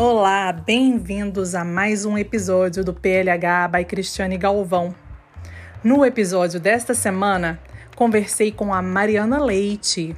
[0.00, 4.94] Olá, bem-vindos a mais um episódio do PLH by Cristiane Galvão.
[5.82, 7.58] No episódio desta semana,
[7.96, 10.14] conversei com a Mariana Leite.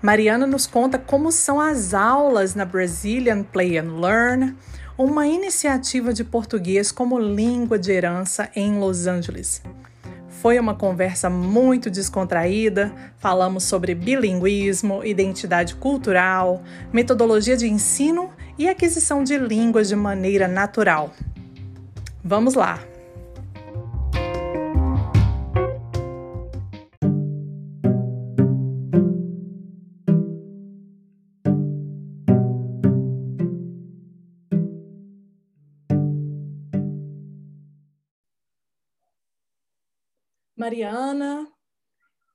[0.00, 4.56] Mariana nos conta como são as aulas na Brazilian Play and Learn,
[4.96, 9.60] uma iniciativa de português como língua de herança em Los Angeles.
[10.28, 12.92] Foi uma conversa muito descontraída.
[13.16, 21.14] Falamos sobre bilinguismo, identidade cultural, metodologia de ensino e aquisição de línguas de maneira natural.
[22.24, 22.80] Vamos lá!
[40.58, 41.46] Mariana,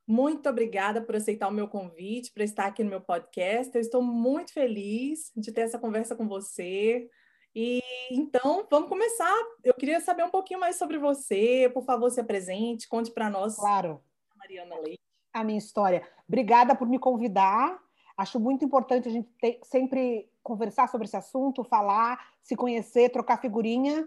[0.06, 3.74] muito obrigada por aceitar o meu convite para estar aqui no meu podcast.
[3.74, 7.08] Eu estou muito feliz de ter essa conversa com você.
[7.54, 9.34] E então, vamos começar.
[9.62, 11.70] Eu queria saber um pouquinho mais sobre você.
[11.72, 13.56] Por favor, se apresente, conte para nós.
[13.56, 14.02] Claro.
[14.36, 15.00] Mariana Leite.
[15.32, 16.06] A minha história.
[16.28, 17.78] Obrigada por me convidar.
[18.16, 23.40] Acho muito importante a gente ter, sempre conversar sobre esse assunto, falar, se conhecer, trocar
[23.40, 24.06] figurinha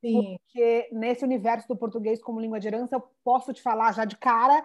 [0.00, 0.38] Sim.
[0.38, 4.16] Porque nesse universo do português como língua de herança, eu posso te falar já de
[4.16, 4.64] cara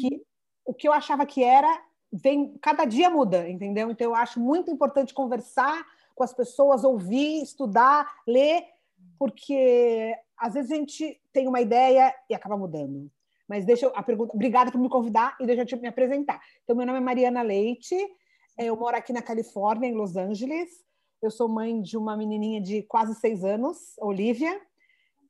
[0.00, 0.22] que
[0.64, 1.80] o que eu achava que era,
[2.12, 3.90] vem cada dia muda, entendeu?
[3.90, 8.64] Então eu acho muito importante conversar com as pessoas, ouvir, estudar, ler,
[9.18, 13.10] porque às vezes a gente tem uma ideia e acaba mudando.
[13.48, 16.40] Mas deixa eu, a pergunta, obrigada por me convidar e deixa eu te me apresentar.
[16.64, 17.96] Então meu nome é Mariana Leite,
[18.58, 20.84] eu moro aqui na Califórnia, em Los Angeles.
[21.20, 24.60] Eu sou mãe de uma menininha de quase seis anos, Olivia.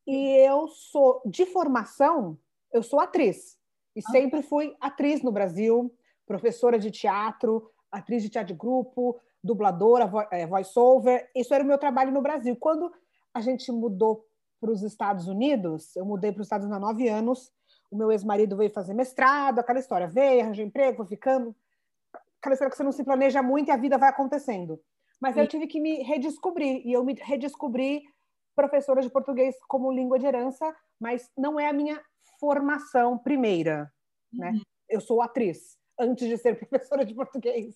[0.07, 2.39] E eu sou, de formação,
[2.73, 3.56] eu sou atriz.
[3.97, 4.11] E ah.
[4.11, 5.93] sempre fui atriz no Brasil,
[6.27, 11.29] professora de teatro, atriz de teatro de grupo, dubladora, é, voice-over.
[11.35, 12.55] Isso era o meu trabalho no Brasil.
[12.57, 12.93] Quando
[13.33, 14.27] a gente mudou
[14.61, 17.51] para os Estados Unidos, eu mudei para os Estados Unidos há nove anos,
[17.91, 21.55] o meu ex-marido veio fazer mestrado, aquela história, veio, arranjou emprego, foi ficando.
[22.41, 24.81] Aquela história que você não se planeja muito e a vida vai acontecendo.
[25.21, 25.41] Mas Sim.
[25.41, 28.03] eu tive que me redescobrir, e eu me redescobri
[28.55, 32.01] professora de português como língua de herança, mas não é a minha
[32.47, 33.93] formação primeira,
[34.33, 34.51] né?
[34.51, 34.55] uhum.
[34.55, 34.61] né?
[34.89, 37.75] Eu sou atriz antes de ser professora de português.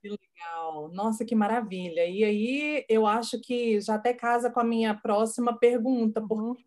[0.00, 2.06] Que legal, nossa, que maravilha.
[2.06, 6.28] E aí eu acho que já até casa com a minha próxima pergunta, uhum.
[6.28, 6.64] porque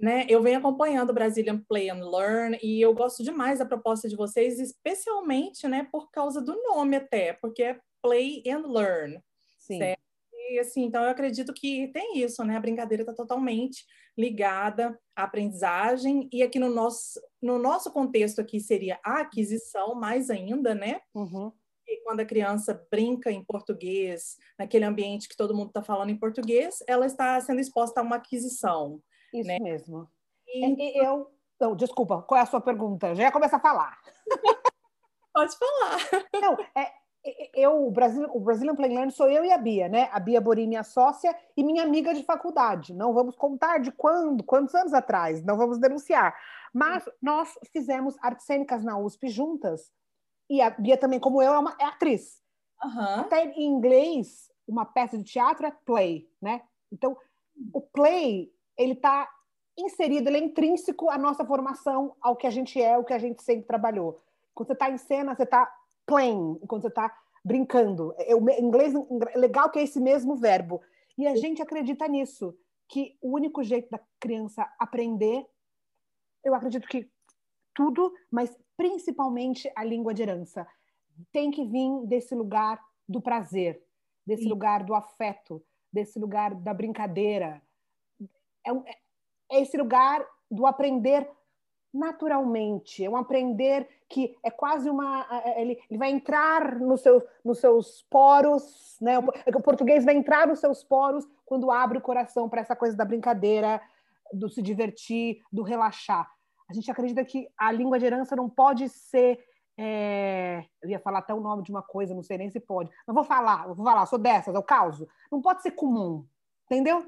[0.00, 4.08] né, eu venho acompanhando o Brazilian Play and Learn e eu gosto demais da proposta
[4.08, 9.20] de vocês, especialmente né, por causa do nome até, porque é Play and Learn.
[9.58, 9.78] Sim.
[9.78, 10.00] Certo?
[10.32, 12.56] E assim, então eu acredito que tem isso, né?
[12.56, 13.84] A brincadeira está totalmente
[14.18, 20.28] ligada à aprendizagem e aqui no nosso no nosso contexto aqui seria a aquisição mais
[20.28, 21.00] ainda, né?
[21.14, 21.52] Uhum.
[21.86, 26.18] E quando a criança brinca em português, naquele ambiente que todo mundo está falando em
[26.18, 29.00] português, ela está sendo exposta a uma aquisição.
[29.32, 29.58] Isso né?
[29.60, 30.10] mesmo.
[30.46, 30.98] E...
[31.02, 31.30] Eu,
[31.60, 33.14] não, desculpa, qual é a sua pergunta?
[33.14, 33.98] Já ia começar a falar.
[35.32, 36.26] Pode falar.
[36.42, 36.92] Não, é,
[37.54, 40.08] eu, o, Brasil, o Brazilian Playland sou eu e a Bia, né?
[40.12, 42.94] A Bia Borim, minha sócia, e minha amiga de faculdade.
[42.94, 46.34] Não vamos contar de quando, quantos anos atrás, não vamos denunciar.
[46.72, 49.90] Mas nós fizemos artes cênicas na USP juntas,
[50.50, 52.42] e a Bia também, como eu, é, uma, é atriz.
[52.82, 53.20] Uhum.
[53.20, 56.62] Até em inglês, uma peça de teatro é play, né?
[56.92, 57.16] Então,
[57.72, 59.28] o play, ele está
[59.76, 63.18] inserido, ele é intrínseco à nossa formação, ao que a gente é, o que a
[63.18, 64.20] gente sempre trabalhou.
[64.54, 65.72] Quando você está em cena, você está
[66.08, 67.14] playing, quando você está
[67.44, 68.14] brincando.
[68.18, 70.80] É, o inglês é legal que é esse mesmo verbo.
[71.16, 72.56] E a gente acredita nisso,
[72.88, 75.46] que o único jeito da criança aprender,
[76.42, 77.08] eu acredito que
[77.74, 80.66] tudo, mas principalmente a língua de herança,
[81.30, 83.82] tem que vir desse lugar do prazer,
[84.26, 84.48] desse Sim.
[84.48, 87.60] lugar do afeto, desse lugar da brincadeira.
[88.64, 88.70] É,
[89.50, 91.28] é esse lugar do aprender
[91.98, 95.26] naturalmente, é um aprender que é quase uma.
[95.56, 99.18] Ele, ele vai entrar no seu, nos seus poros, né?
[99.18, 99.24] O,
[99.56, 103.04] o português vai entrar nos seus poros quando abre o coração para essa coisa da
[103.04, 103.80] brincadeira,
[104.32, 106.30] do se divertir, do relaxar.
[106.68, 109.44] A gente acredita que a língua de herança não pode ser.
[109.80, 110.64] É...
[110.82, 112.90] eu ia falar até o nome de uma coisa, não sei nem se pode.
[113.06, 115.04] Mas vou falar, vou falar, sou dessas, é o caos.
[115.30, 116.24] Não pode ser comum,
[116.66, 117.06] entendeu?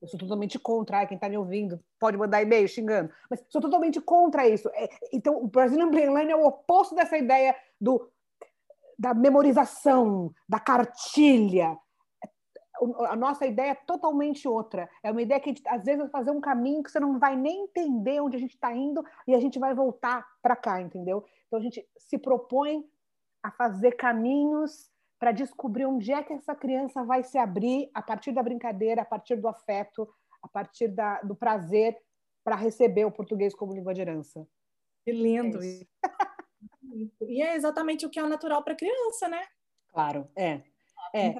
[0.00, 1.06] Eu sou totalmente contra.
[1.06, 3.12] quem está me ouvindo pode mandar e-mail xingando.
[3.28, 4.68] Mas sou totalmente contra isso.
[4.70, 8.10] É, então, o Brazilian Brainline é o oposto dessa ideia do,
[8.98, 11.76] da memorização, da cartilha.
[13.08, 14.88] A nossa ideia é totalmente outra.
[15.02, 17.36] É uma ideia que, gente, às vezes, vai fazer um caminho que você não vai
[17.36, 21.22] nem entender onde a gente está indo e a gente vai voltar para cá, entendeu?
[21.46, 22.82] Então, a gente se propõe
[23.42, 24.89] a fazer caminhos
[25.20, 29.04] para descobrir onde é que essa criança vai se abrir a partir da brincadeira, a
[29.04, 30.08] partir do afeto,
[30.42, 31.94] a partir da, do prazer
[32.42, 34.48] para receber o português como língua de herança.
[35.04, 35.58] Que lindo!
[35.62, 35.86] É
[37.20, 39.46] e é exatamente o que é natural para criança, né?
[39.88, 40.62] Claro, é.
[41.14, 41.34] é.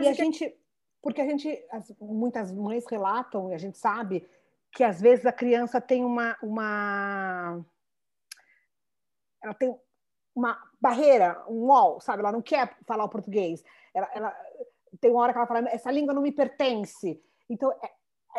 [0.00, 0.56] E a gente,
[1.02, 4.26] porque a gente, as, muitas mães relatam, e a gente sabe
[4.72, 7.64] que às vezes a criança tem uma, uma
[9.42, 9.78] ela tem
[10.34, 12.20] uma barreira, um wall, sabe?
[12.20, 13.62] Ela não quer falar o português.
[13.94, 14.36] Ela, ela
[15.00, 17.22] tem uma hora que ela fala, essa língua não me pertence.
[17.48, 17.90] Então, é,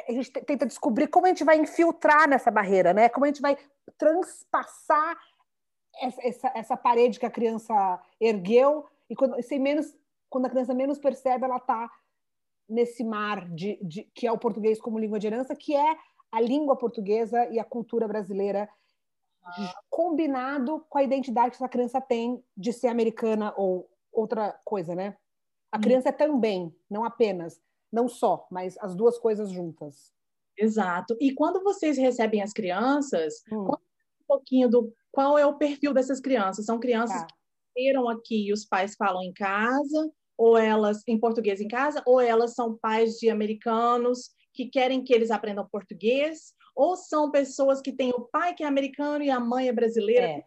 [0.07, 3.07] a gente tenta descobrir como a gente vai infiltrar nessa barreira, né?
[3.09, 3.57] Como a gente vai
[3.97, 5.18] transpassar
[6.01, 9.95] essa, essa, essa parede que a criança ergueu e quando, sem menos,
[10.30, 11.89] quando a criança menos percebe, ela está
[12.68, 15.98] nesse mar de, de, que é o português como língua de herança, que é
[16.31, 18.69] a língua portuguesa e a cultura brasileira.
[19.89, 25.18] Combinado com a identidade que essa criança tem de ser americana ou outra coisa, né?
[25.71, 27.59] A criança é também, não apenas
[27.92, 30.13] não só, mas as duas coisas juntas.
[30.57, 31.15] Exato.
[31.19, 33.68] E quando vocês recebem as crianças, hum.
[33.68, 36.65] um pouquinho do qual é o perfil dessas crianças.
[36.65, 37.27] São crianças tá.
[37.27, 37.33] que
[37.75, 42.19] viram aqui e os pais falam em casa, ou elas em português em casa, ou
[42.19, 47.92] elas são pais de americanos que querem que eles aprendam português, ou são pessoas que
[47.92, 50.27] têm o pai que é americano e a mãe é brasileira.
[50.27, 50.45] É.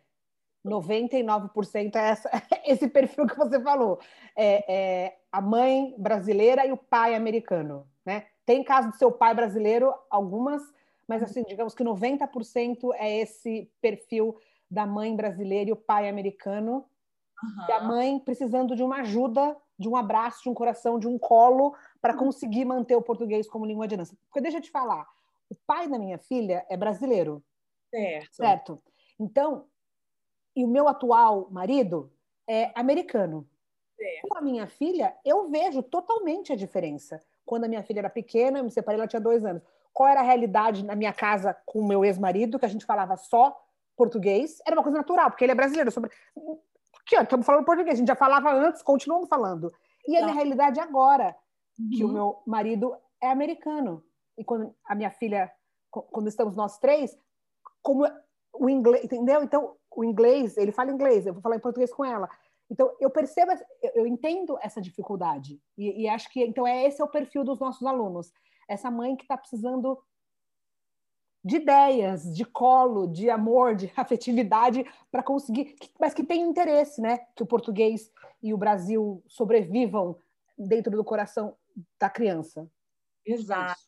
[0.64, 2.30] 99% é essa,
[2.66, 3.98] esse perfil que você falou.
[4.36, 7.86] É, é, a mãe brasileira e o pai americano.
[8.04, 8.26] Né?
[8.44, 10.62] Tem caso do seu pai brasileiro, algumas,
[11.06, 14.36] mas assim, digamos que 90% é esse perfil
[14.70, 16.84] da mãe brasileira e o pai americano.
[17.42, 17.66] Uhum.
[17.68, 21.18] E a mãe precisando de uma ajuda, de um abraço, de um coração, de um
[21.18, 22.18] colo, para uhum.
[22.18, 24.16] conseguir manter o português como língua de herança.
[24.26, 25.06] Porque deixa eu te falar,
[25.50, 27.42] o pai da minha filha é brasileiro.
[27.90, 28.36] Certo.
[28.36, 28.82] Certo.
[29.18, 29.66] Então,
[30.54, 32.12] e o meu atual marido
[32.48, 33.48] é americano.
[34.22, 37.20] Com a minha filha, eu vejo totalmente a diferença.
[37.44, 39.62] Quando a minha filha era pequena, eu me separei, ela tinha dois anos.
[39.92, 43.16] Qual era a realidade na minha casa com o meu ex-marido, que a gente falava
[43.16, 43.60] só
[43.96, 44.60] português?
[44.64, 45.90] Era uma coisa natural, porque ele é brasileiro.
[45.90, 46.10] Sobre...
[47.00, 49.72] Aqui, ó, estamos falando português, a gente já falava antes, continuamos falando.
[50.06, 51.34] E a minha realidade agora,
[51.96, 52.10] que uhum.
[52.10, 54.04] o meu marido é americano.
[54.38, 55.52] E quando a minha filha,
[55.90, 57.18] quando estamos nós três,
[57.82, 58.04] como
[58.52, 59.42] o inglês, entendeu?
[59.42, 62.28] Então, o inglês, ele fala inglês, eu vou falar em português com ela.
[62.70, 63.52] Então, eu percebo,
[63.94, 65.60] eu entendo essa dificuldade.
[65.76, 68.32] E, e acho que, então, é esse é o perfil dos nossos alunos.
[68.68, 69.98] Essa mãe que está precisando
[71.42, 77.18] de ideias, de colo, de amor, de afetividade para conseguir, mas que tem interesse, né?
[77.34, 78.12] Que o português
[78.42, 80.18] e o Brasil sobrevivam
[80.56, 81.56] dentro do coração
[81.98, 82.70] da criança.
[83.24, 83.80] Exato.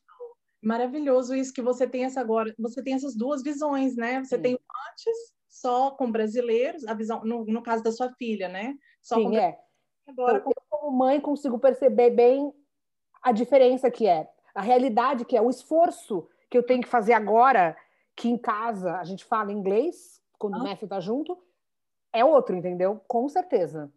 [0.62, 4.22] Maravilhoso isso que você tem essa agora, você tem essas duas visões, né?
[4.22, 4.42] Você Sim.
[4.42, 4.58] tem
[4.90, 8.74] antes só com brasileiros, a visão no, no caso da sua filha, né?
[9.00, 9.58] Só Sim, com é.
[10.06, 12.52] Agora, então, eu, como mãe, consigo perceber bem
[13.22, 17.12] a diferença que é, a realidade que é, o esforço que eu tenho que fazer
[17.12, 17.76] agora,
[18.16, 20.58] que em casa a gente fala inglês, quando ah.
[20.58, 21.38] o Matthew tá junto,
[22.12, 23.00] é outro, entendeu?
[23.06, 23.92] Com certeza.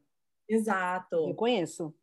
[0.47, 1.15] Exato.
[1.29, 1.93] Eu conheço.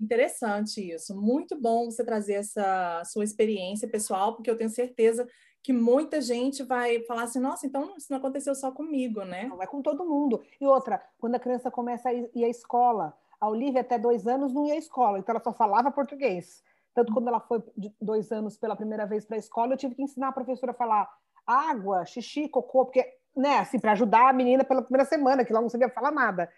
[0.00, 1.14] Interessante isso.
[1.14, 5.28] Muito bom você trazer essa sua experiência pessoal, porque eu tenho certeza
[5.62, 9.44] que muita gente vai falar assim, nossa, então isso não aconteceu só comigo, né?
[9.44, 10.42] Não, é com todo mundo.
[10.58, 14.54] E outra, quando a criança começa a ir à escola, a Olivia até dois anos
[14.54, 16.62] não ia à escola, então ela só falava português.
[16.94, 19.94] Tanto quando ela foi de dois anos pela primeira vez para a escola, eu tive
[19.94, 21.08] que ensinar a professora a falar
[21.46, 25.60] água, xixi, cocô, porque, né, assim, para ajudar a menina pela primeira semana, que ela
[25.60, 26.50] não sabia falar nada.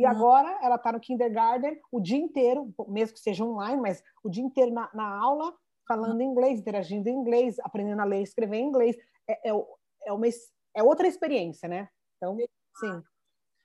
[0.00, 0.10] E uhum.
[0.10, 4.42] agora ela está no kindergarten o dia inteiro, mesmo que seja online, mas o dia
[4.42, 5.54] inteiro na, na aula,
[5.86, 8.96] falando inglês, interagindo em inglês, aprendendo a ler e escrever em inglês.
[9.28, 9.66] É, é,
[10.06, 10.26] é, uma,
[10.74, 11.86] é outra experiência, né?
[12.16, 12.34] Então,
[12.76, 13.02] sim.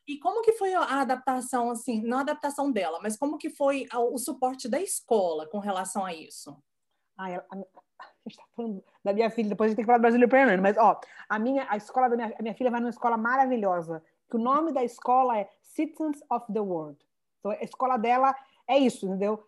[0.06, 3.88] E como que foi a adaptação, assim, não a adaptação dela, mas como que foi
[3.94, 6.62] o suporte da escola com relação a isso?
[7.18, 7.64] Ah, a, a,
[8.00, 10.30] a gente tá falando da minha filha, depois a gente tem que falar do brasileiro
[10.30, 11.00] Fernando, mas, ó,
[11.30, 14.40] a minha, a escola da minha, a minha filha vai numa escola maravilhosa, que o
[14.40, 16.98] nome da escola é Citizens of the World.
[17.40, 18.36] Então, a escola dela
[18.68, 19.46] é isso, entendeu?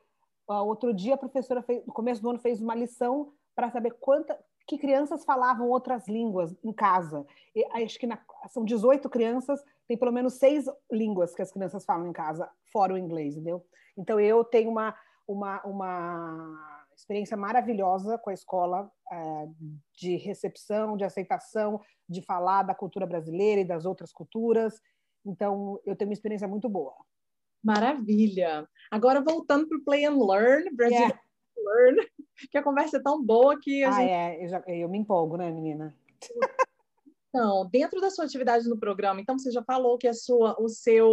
[0.48, 3.92] Uh, outro dia a professora fez, no começo do ano fez uma lição para saber
[4.00, 7.26] quanta que crianças falavam outras línguas em casa.
[7.56, 8.20] E, acho que na,
[8.50, 12.94] são 18 crianças, tem pelo menos seis línguas que as crianças falam em casa, fora
[12.94, 13.66] o inglês, entendeu?
[13.98, 14.94] Então eu tenho uma,
[15.28, 19.48] uma, uma experiência maravilhosa com a escola é,
[19.96, 24.82] de recepção, de aceitação, de falar da cultura brasileira e das outras culturas.
[25.24, 26.96] Então eu tenho uma experiência muito boa.
[27.64, 28.68] Maravilha.
[28.90, 31.20] Agora, voltando para o Play and Learn, Brasil yeah.
[31.58, 32.08] Learn,
[32.52, 33.84] que a conversa é tão boa que.
[33.84, 34.10] A ah, gente...
[34.10, 35.96] é, eu, já, eu me empolgo, né, menina?
[37.30, 40.70] Então, dentro da sua atividade no programa, então você já falou que a sua, o
[40.70, 41.10] seu,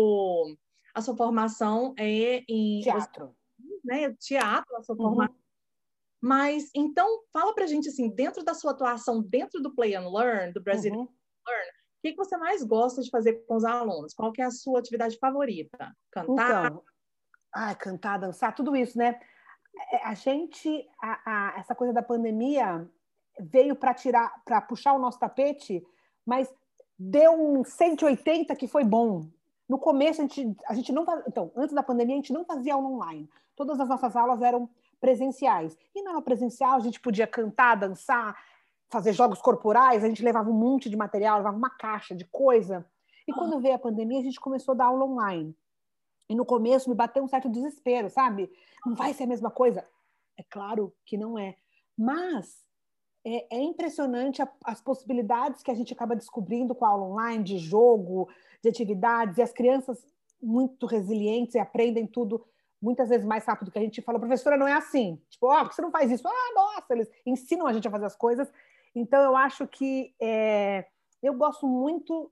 [0.95, 3.35] a sua formação é em teatro,
[3.85, 4.15] né?
[4.21, 5.03] Teatro, a sua uhum.
[5.03, 5.44] formação.
[6.25, 10.55] Mas então fala pra gente assim, dentro da sua atuação dentro do Play and Learn,
[10.55, 11.07] do Brasil uhum.
[11.47, 14.15] Learn, o que, que você mais gosta de fazer com os alunos?
[14.15, 15.95] Qual que é a sua atividade favorita?
[16.11, 16.67] Cantar?
[16.69, 16.83] Então,
[17.53, 19.21] ah, cantar, dançar, tudo isso, né?
[19.93, 22.91] É, a gente, a, a, essa coisa da pandemia
[23.39, 25.87] veio para tirar, para puxar o nosso tapete,
[26.25, 26.51] mas
[26.99, 29.29] deu um 180 que foi bom.
[29.69, 32.73] No começo, a gente, a gente não então, antes da pandemia, a gente não fazia
[32.73, 33.29] aula online.
[33.55, 34.71] Todas as nossas aulas eram
[35.05, 35.77] presenciais.
[35.95, 38.35] E na aula presencial, a gente podia cantar, dançar,
[38.89, 42.87] fazer jogos corporais, a gente levava um monte de material, levava uma caixa de coisa.
[43.29, 45.55] E quando veio a pandemia, a gente começou a dar aula online.
[46.27, 48.51] E no começo me bateu um certo desespero, sabe?
[48.87, 49.87] Não vai ser a mesma coisa.
[50.39, 51.55] É claro que não é.
[51.99, 52.65] Mas
[53.27, 57.45] é, é impressionante a, as possibilidades que a gente acaba descobrindo com a aula online,
[57.45, 58.27] de jogo,
[58.63, 60.03] de atividades, e as crianças
[60.41, 62.43] muito resilientes e aprendem tudo
[62.85, 65.19] muitas vezes mais rápido que a gente fala, professora, não é assim.
[65.31, 66.29] Tipo, ó, oh, por que você não faz isso?
[66.29, 68.53] Ah, nossa, eles ensinam a gente a fazer as coisas.
[68.95, 70.87] Então, eu acho que é,
[71.23, 72.31] eu gosto muito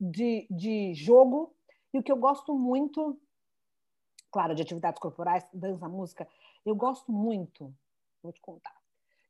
[0.00, 1.54] de, de jogo,
[1.94, 3.18] e o que eu gosto muito,
[4.30, 6.28] claro, de atividades corporais, dança, música,
[6.64, 7.72] eu gosto muito,
[8.22, 8.74] vou te contar,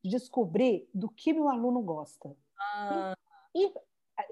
[0.02, 2.34] descobrir do que meu aluno gosta.
[2.58, 3.14] Ah.
[3.54, 3.72] E, e,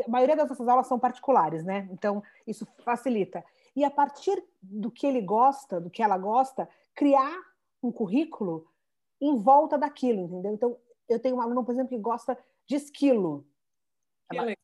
[0.04, 1.86] a maioria das nossas aulas são particulares, né?
[1.92, 3.44] Então, isso facilita.
[3.76, 7.36] E a partir do que ele gosta, do que ela gosta, criar
[7.82, 8.66] um currículo
[9.20, 10.52] em volta daquilo, entendeu?
[10.52, 10.76] Então,
[11.08, 13.46] eu tenho uma aluna, por exemplo, que gosta de esquilo.
[14.32, 14.54] Ela,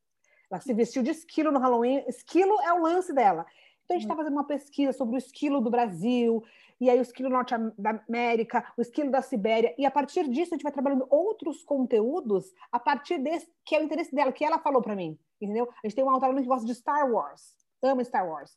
[0.50, 2.04] ela se vestiu de esquilo no Halloween.
[2.06, 3.46] Esquilo é o lance dela.
[3.84, 6.44] Então, a gente está fazendo uma pesquisa sobre o esquilo do Brasil,
[6.80, 10.54] e aí o esquilo norte da América, o esquilo da Sibéria, e a partir disso
[10.54, 14.44] a gente vai trabalhando outros conteúdos a partir desse, que é o interesse dela, que
[14.44, 15.68] ela falou para mim, entendeu?
[15.84, 18.56] A gente tem uma outra que gosta de Star Wars, ama Star Wars,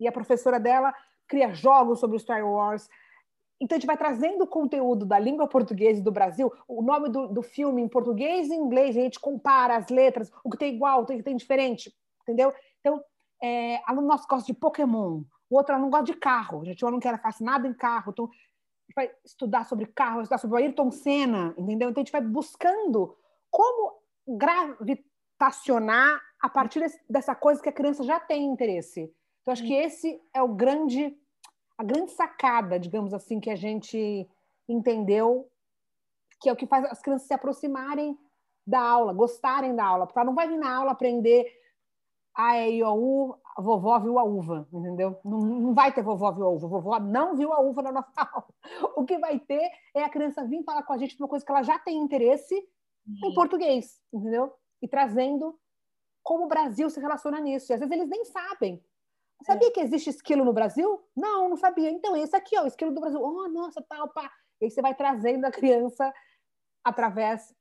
[0.00, 0.92] e a professora dela
[1.28, 2.88] cria jogos sobre Star Wars,
[3.60, 7.10] então a gente vai trazendo o conteúdo da língua portuguesa e do Brasil, o nome
[7.10, 10.74] do, do filme em português e inglês, a gente compara as letras, o que tem
[10.74, 12.54] igual, o que tem diferente, entendeu?
[12.80, 13.04] Então,
[13.42, 16.62] é, aluno nosso gosta de Pokémon, o outro aluno gosta de carro.
[16.62, 18.30] A gente, um aluno que era fascinado em carro, então
[18.94, 21.90] vai estudar sobre carro, estudar sobre o Ayrton Senna, entendeu?
[21.90, 23.14] Então a gente vai buscando
[23.50, 29.12] como gravitacionar a partir dessa coisa que a criança já tem interesse.
[29.42, 31.16] Então acho que esse é o grande,
[31.76, 34.28] a grande sacada, digamos assim, que a gente
[34.68, 35.50] entendeu,
[36.40, 38.18] que é o que faz as crianças se aproximarem
[38.66, 41.46] da aula, gostarem da aula, porque ela não vai vir na aula aprender
[42.34, 45.18] a, E, I, O, U, a vovó viu a uva, entendeu?
[45.24, 48.12] Não, não vai ter vovó viu a uva, vovó não viu a uva na nossa
[48.16, 48.46] aula.
[48.96, 51.44] O que vai ter é a criança vir falar com a gente de uma coisa
[51.44, 53.30] que ela já tem interesse uhum.
[53.30, 54.52] em português, entendeu?
[54.80, 55.58] E trazendo
[56.22, 57.72] como o Brasil se relaciona nisso.
[57.72, 58.82] E às vezes eles nem sabem.
[59.44, 61.02] Sabia que existe esquilo no Brasil?
[61.16, 61.90] Não, não sabia.
[61.90, 63.20] Então, esse aqui, ó, o esquilo do Brasil.
[63.20, 64.30] Oh, nossa, tal, pá.
[64.60, 66.12] E aí você vai trazendo a criança
[66.84, 67.54] através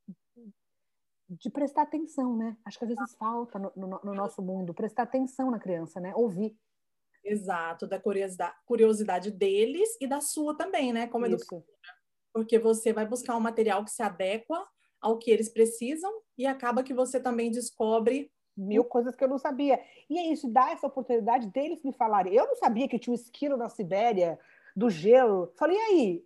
[1.29, 2.57] de prestar atenção, né?
[2.65, 6.13] Acho que às vezes falta no, no, no, nosso mundo prestar atenção na criança, né?
[6.15, 6.57] Ouvir.
[7.23, 11.07] Exato, da curiosidade, curiosidade deles e da sua também, né?
[11.07, 11.65] Como educadora.
[12.33, 14.67] Porque você vai buscar um material que se adequa
[14.99, 19.37] ao que eles precisam e acaba que você também descobre mil coisas que eu não
[19.37, 19.81] sabia.
[20.09, 22.33] E é isso, dá essa oportunidade deles me falarem.
[22.33, 24.39] Eu não sabia que tinha um esquilo na Sibéria,
[24.75, 25.51] do gelo.
[25.57, 26.25] Falei, e aí?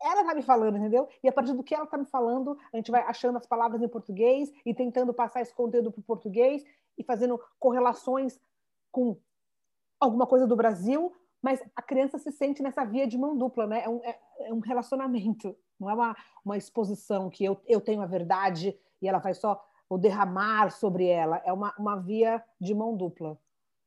[0.00, 1.08] ela está me falando, entendeu?
[1.22, 3.82] E a partir do que ela está me falando, a gente vai achando as palavras
[3.82, 6.62] em português e tentando passar esse conteúdo para o português
[6.98, 8.38] e fazendo correlações
[8.92, 9.18] com
[9.98, 13.82] alguma coisa do Brasil, mas a criança se sente nessa via de mão dupla, né?
[13.84, 18.02] É um, é, é um relacionamento, não é uma, uma exposição que eu, eu tenho
[18.02, 22.74] a verdade e ela vai só o derramar sobre ela, é uma, uma via de
[22.74, 23.38] mão dupla.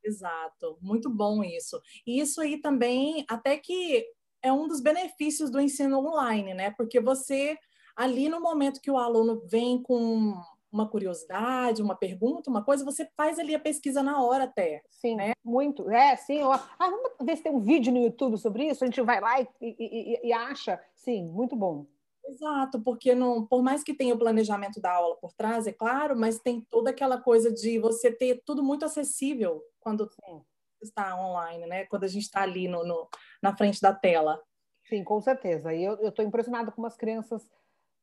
[0.04, 1.82] Exato, muito bom isso.
[2.08, 4.06] E isso aí também, até que
[4.42, 6.72] é um dos benefícios do ensino online, né?
[6.72, 7.58] Porque você,
[7.96, 10.34] ali no momento que o aluno vem com
[10.72, 14.82] uma curiosidade, uma pergunta, uma coisa, você faz ali a pesquisa na hora até.
[14.90, 15.34] Sim, né?
[15.44, 15.90] muito.
[15.90, 16.42] É, sim.
[16.44, 19.42] ah, vamos ver se tem um vídeo no YouTube sobre isso, a gente vai lá
[19.42, 20.80] e, e, e acha.
[20.94, 21.86] Sim, muito bom.
[22.30, 26.18] Exato, porque não, por mais que tenha o planejamento da aula por trás, é claro,
[26.18, 30.44] mas tem toda aquela coisa de você ter tudo muito acessível quando Sim
[30.84, 31.86] está online, né?
[31.86, 33.08] Quando a gente está ali no, no,
[33.42, 34.42] na frente da tela.
[34.88, 35.74] Sim, com certeza.
[35.74, 37.48] E eu estou impressionada como as crianças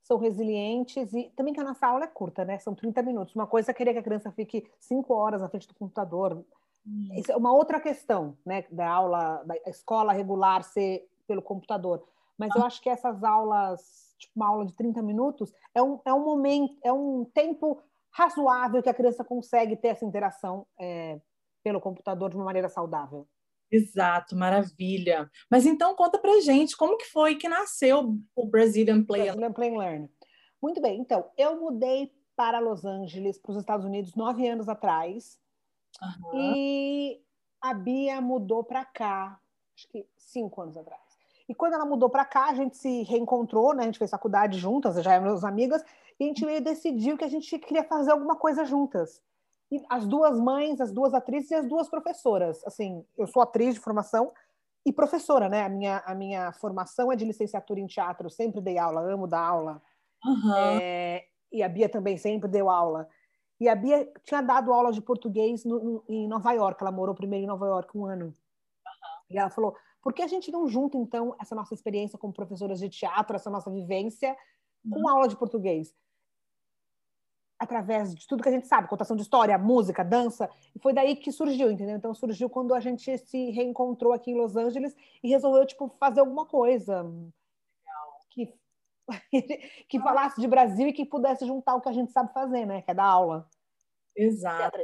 [0.02, 2.58] são resilientes e também que a nossa aula é curta, né?
[2.58, 3.34] São 30 minutos.
[3.34, 6.44] Uma coisa é querer que a criança fique cinco horas na frente do computador.
[6.86, 7.08] Hum.
[7.16, 8.64] Isso é uma outra questão, né?
[8.70, 12.06] Da aula, da escola regular ser pelo computador.
[12.38, 16.12] Mas eu acho que essas aulas, tipo uma aula de 30 minutos, é um, é
[16.12, 21.20] um momento, é um tempo razoável que a criança consegue ter essa interação é,
[21.62, 23.26] pelo computador de uma maneira saudável.
[23.70, 25.28] Exato, maravilha.
[25.50, 29.24] Mas então conta pra gente, como que foi que nasceu o Brazilian Play?
[29.24, 30.10] Brazilian Play and Learn.
[30.62, 35.38] Muito bem, então, eu mudei para Los Angeles, para os Estados Unidos, nove anos atrás.
[36.00, 36.40] Uhum.
[36.40, 37.20] E
[37.60, 39.40] a Bia mudou para cá,
[39.74, 41.05] acho que cinco anos atrás.
[41.48, 43.82] E quando ela mudou para cá, a gente se reencontrou, né?
[43.82, 45.82] A gente fez faculdade juntas, já éramos amigas,
[46.18, 49.22] e a gente meio decidiu que a gente queria fazer alguma coisa juntas.
[49.70, 52.64] E as duas mães, as duas atrizes e as duas professoras.
[52.66, 54.32] Assim, eu sou atriz de formação
[54.84, 55.64] e professora, né?
[55.64, 59.26] A minha, a minha formação é de licenciatura em teatro, eu sempre dei aula, amo
[59.26, 59.82] dar aula.
[60.24, 60.54] Uhum.
[60.54, 63.08] É, e a Bia também sempre deu aula.
[63.60, 67.14] E a Bia tinha dado aula de português no, no, em Nova York, ela morou
[67.14, 68.26] primeiro em Nova York um ano.
[68.26, 68.34] Uhum.
[69.30, 72.78] E ela falou: por que a gente não junta, então, essa nossa experiência como professoras
[72.78, 74.36] de teatro, essa nossa vivência,
[74.88, 75.08] com uhum.
[75.08, 75.92] aula de português?
[77.58, 81.16] através de tudo que a gente sabe, contação de história, música, dança, e foi daí
[81.16, 81.96] que surgiu, entendeu?
[81.96, 84.94] Então surgiu quando a gente se reencontrou aqui em Los Angeles
[85.24, 87.04] e resolveu tipo fazer alguma coisa
[88.30, 88.54] que
[89.88, 92.80] que falasse de Brasil e que pudesse juntar o que a gente sabe fazer, né?
[92.82, 93.48] Que é dar aula.
[94.14, 94.78] Exato.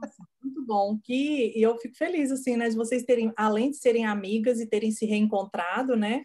[0.00, 0.98] Nossa, muito bom.
[1.02, 4.66] Que e eu fico feliz assim, né, de vocês terem, além de serem amigas e
[4.66, 6.24] terem se reencontrado, né,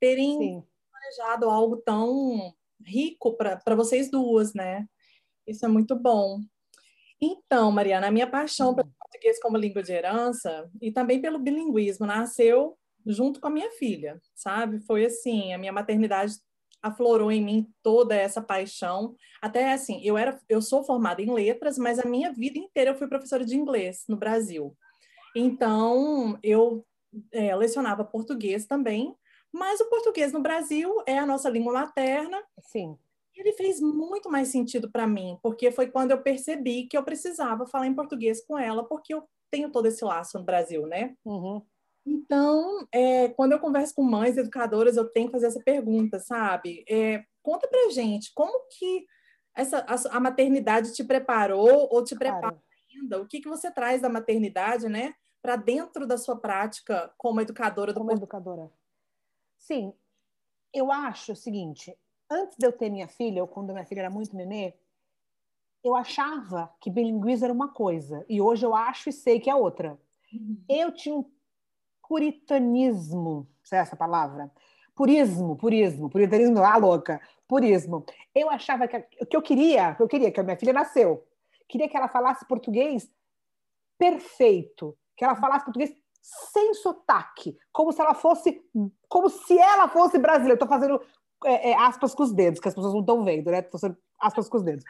[0.00, 0.62] terem Sim.
[0.90, 2.52] planejado algo tão
[2.84, 4.86] rico para vocês duas, né?
[5.46, 6.40] Isso é muito bom.
[7.20, 8.74] Então, Mariana, a minha paixão uhum.
[8.74, 12.76] pelo português como língua de herança e também pelo bilinguismo nasceu
[13.06, 14.80] junto com a minha filha, sabe?
[14.80, 16.34] Foi assim, a minha maternidade
[16.82, 19.14] aflorou em mim toda essa paixão.
[19.40, 22.98] Até assim, eu era, eu sou formada em letras, mas a minha vida inteira eu
[22.98, 24.76] fui professora de inglês no Brasil.
[25.34, 26.84] Então, eu
[27.30, 29.14] é, lecionava português também,
[29.52, 32.42] mas o português no Brasil é a nossa língua materna.
[32.60, 32.96] Sim
[33.34, 37.66] ele fez muito mais sentido para mim, porque foi quando eu percebi que eu precisava
[37.66, 41.14] falar em português com ela, porque eu tenho todo esse laço no Brasil, né?
[41.24, 41.62] Uhum.
[42.04, 46.84] Então, é, quando eu converso com mães educadoras, eu tenho que fazer essa pergunta, sabe?
[46.88, 49.06] É, conta pra gente, como que
[49.54, 52.62] essa, a, a maternidade te preparou ou te prepara claro.
[52.92, 53.20] ainda?
[53.20, 55.14] O que, que você traz da maternidade, né?
[55.40, 58.70] Para dentro da sua prática como educadora do Como educadora.
[59.58, 59.92] Sim,
[60.72, 61.96] eu acho o seguinte,
[62.30, 64.74] antes de eu ter minha filha, ou quando minha filha era muito nenê,
[65.84, 69.54] eu achava que bilinguismo era uma coisa, e hoje eu acho e sei que é
[69.54, 69.98] outra.
[70.32, 70.64] Uhum.
[70.68, 71.30] Eu tinha um
[72.08, 74.50] puritanismo, se é essa palavra?
[74.94, 78.04] Purismo, purismo, puritanismo, ah, louca, purismo.
[78.34, 81.26] Eu achava que o que eu queria, que eu queria que a minha filha nasceu,
[81.68, 83.10] queria que ela falasse português
[83.98, 88.62] perfeito, que ela falasse português sem sotaque, como se ela fosse,
[89.08, 90.54] como se ela fosse brasileira.
[90.54, 91.00] Estou fazendo
[91.44, 93.62] é, é, aspas com os dedos, que as pessoas não estão vendo, né?
[93.62, 94.84] Tô fazendo aspas com os dedos.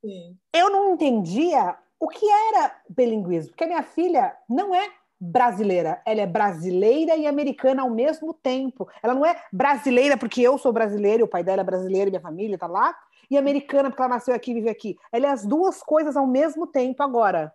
[0.00, 0.36] Sim.
[0.52, 4.88] Eu não entendia o que era bilinguismo, porque a minha filha não é
[5.24, 8.88] brasileira, ela é brasileira e americana ao mesmo tempo.
[9.00, 12.56] Ela não é brasileira porque eu sou brasileira, o pai dela é brasileiro, minha família
[12.56, 12.92] está lá,
[13.30, 14.96] e americana porque ela nasceu aqui e vive aqui.
[15.12, 17.52] Ela é as duas coisas ao mesmo tempo agora.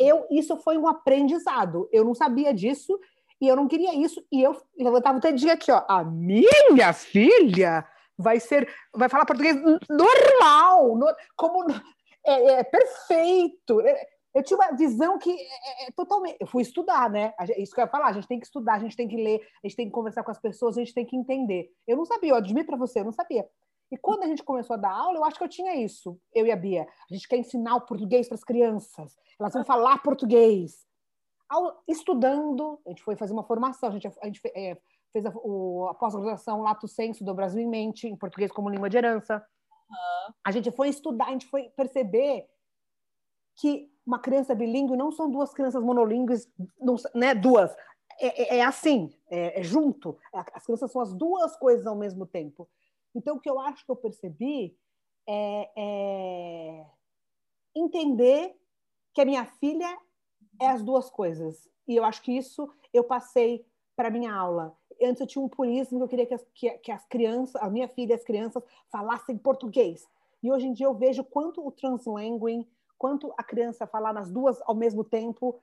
[0.00, 1.88] Eu, isso foi um aprendizado.
[1.92, 2.98] Eu não sabia disso
[3.40, 4.20] e eu não queria isso.
[4.32, 5.84] E eu levantava o dedinho aqui, ó.
[5.88, 7.86] A minha filha
[8.18, 9.56] vai ser, vai falar português
[9.88, 11.70] normal, no, como
[12.26, 13.80] é, é, perfeito.
[13.82, 16.36] É, eu tinha uma visão que é, é, totalmente.
[16.38, 17.32] Eu fui estudar, né?
[17.56, 18.08] Isso que eu ia falar.
[18.08, 20.22] A gente tem que estudar, a gente tem que ler, a gente tem que conversar
[20.22, 21.72] com as pessoas, a gente tem que entender.
[21.86, 23.48] Eu não sabia, eu admito para você, eu não sabia.
[23.90, 26.46] E quando a gente começou a dar aula, eu acho que eu tinha isso, eu
[26.46, 26.86] e a Bia.
[27.10, 29.16] A gente quer ensinar o português para as crianças.
[29.40, 30.84] Elas vão falar português
[31.48, 34.76] ao, estudando, a gente foi fazer uma formação, a gente, a gente é,
[35.14, 38.90] fez a, o, a pós-graduação Lato Senso do Brasil em Mente, em português como língua
[38.90, 39.36] de herança.
[39.88, 40.34] Uhum.
[40.44, 42.46] A gente foi estudar, a gente foi perceber
[43.56, 46.48] que uma criança bilíngue não são duas crianças monolíngues,
[46.80, 47.74] não, né, duas.
[48.20, 50.16] É, é, é assim, é, é, junto.
[50.32, 52.68] As crianças são as duas coisas ao mesmo tempo.
[53.14, 54.76] Então, o que eu acho que eu percebi
[55.26, 56.86] é, é
[57.74, 58.54] entender
[59.12, 59.98] que a minha filha
[60.60, 61.68] é as duas coisas.
[61.88, 63.66] E eu acho que isso eu passei
[63.96, 64.76] para minha aula.
[65.02, 67.68] Antes eu tinha um purismo que eu queria que as, que, que as crianças, a
[67.68, 70.06] minha filha as crianças falassem português.
[70.42, 72.66] E hoje em dia eu vejo quanto o translanguing,
[72.98, 75.60] quanto a criança falar nas duas ao mesmo tempo,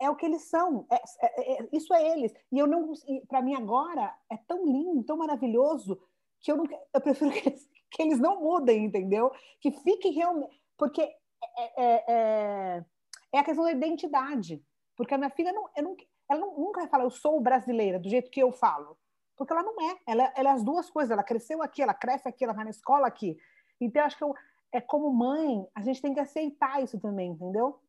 [0.00, 0.86] é o que eles são.
[0.90, 2.32] É, é, é, isso é eles.
[2.52, 2.92] E eu não,
[3.28, 6.00] para mim agora é tão lindo, tão maravilhoso
[6.40, 6.64] que eu não,
[6.94, 9.32] eu prefiro que eles, que eles não mudem, entendeu?
[9.60, 12.84] Que fiquem realmente, porque é, é, é
[13.32, 14.62] é a questão da identidade.
[14.96, 15.96] Porque a minha filha não, não,
[16.28, 18.98] ela não, nunca vai falar eu sou brasileira do jeito que eu falo.
[19.36, 19.98] Porque ela não é.
[20.06, 21.10] Ela, ela é as duas coisas.
[21.10, 23.36] Ela cresceu aqui, ela cresce aqui, ela vai na escola aqui.
[23.80, 24.34] Então, eu acho que eu,
[24.72, 27.80] é como mãe, a gente tem que aceitar isso também, entendeu?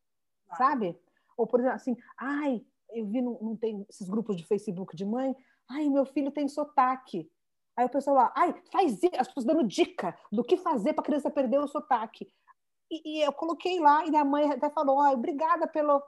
[0.50, 0.56] Ah.
[0.56, 1.00] Sabe?
[1.38, 5.06] Ou, por exemplo, assim, ai, eu vi, não, não tem esses grupos de Facebook de
[5.06, 5.36] mãe,
[5.70, 7.30] ai, meu filho tem sotaque.
[7.76, 11.06] Aí o pessoal lá, ai, faz as pessoas dando dica do que fazer para a
[11.06, 12.28] criança perder o sotaque.
[12.92, 16.02] E, e, eu coloquei lá e a mãe até falou, ai, obrigada pelo,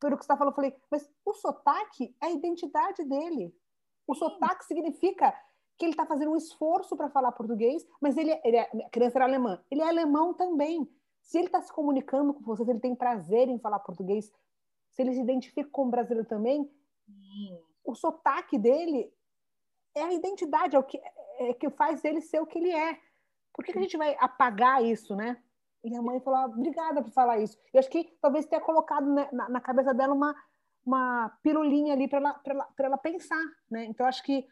[0.00, 0.52] pelo que você está falando.
[0.52, 3.54] Eu falei, mas o sotaque é a identidade dele.
[4.06, 5.34] O sotaque significa
[5.82, 9.18] que ele está fazendo um esforço para falar português, mas ele, ele é, a criança
[9.18, 10.88] era alemã, ele é alemão também.
[11.20, 14.32] Se ele está se comunicando com vocês, ele tem prazer em falar português,
[14.90, 16.70] se ele se identifica como brasileiro também,
[17.04, 17.58] Sim.
[17.84, 19.12] o sotaque dele
[19.92, 21.00] é a identidade, é o que,
[21.38, 22.96] é que faz ele ser o que ele é.
[23.52, 25.42] Por que, que a gente vai apagar isso, né?
[25.82, 27.58] E a mãe falou, obrigada por falar isso.
[27.74, 30.32] Eu acho que talvez tenha colocado né, na, na, cabeça dela uma,
[30.86, 33.84] uma pirulinha ali para ela, ela, ela pensar, né?
[33.86, 34.46] Então, acho que,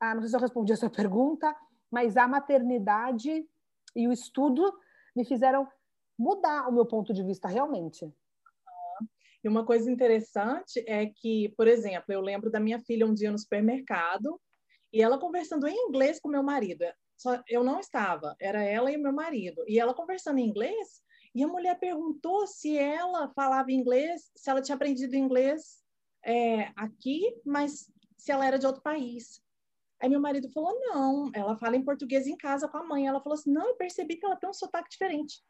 [0.00, 1.54] ah, não sei se eu respondi a sua pergunta,
[1.90, 3.46] mas a maternidade
[3.94, 4.72] e o estudo
[5.14, 5.68] me fizeram
[6.18, 8.10] mudar o meu ponto de vista realmente.
[9.42, 13.30] E uma coisa interessante é que, por exemplo, eu lembro da minha filha um dia
[13.30, 14.40] no supermercado
[14.92, 16.84] e ela conversando em inglês com meu marido.
[17.16, 19.62] Só, eu não estava, era ela e meu marido.
[19.66, 21.02] E ela conversando em inglês,
[21.34, 25.82] e a mulher perguntou se ela falava inglês, se ela tinha aprendido inglês
[26.24, 29.40] é, aqui, mas se ela era de outro país.
[30.00, 33.06] Aí meu marido falou: não, ela fala em português em casa com a mãe.
[33.06, 35.42] Ela falou assim: não, eu percebi que ela tem um sotaque diferente.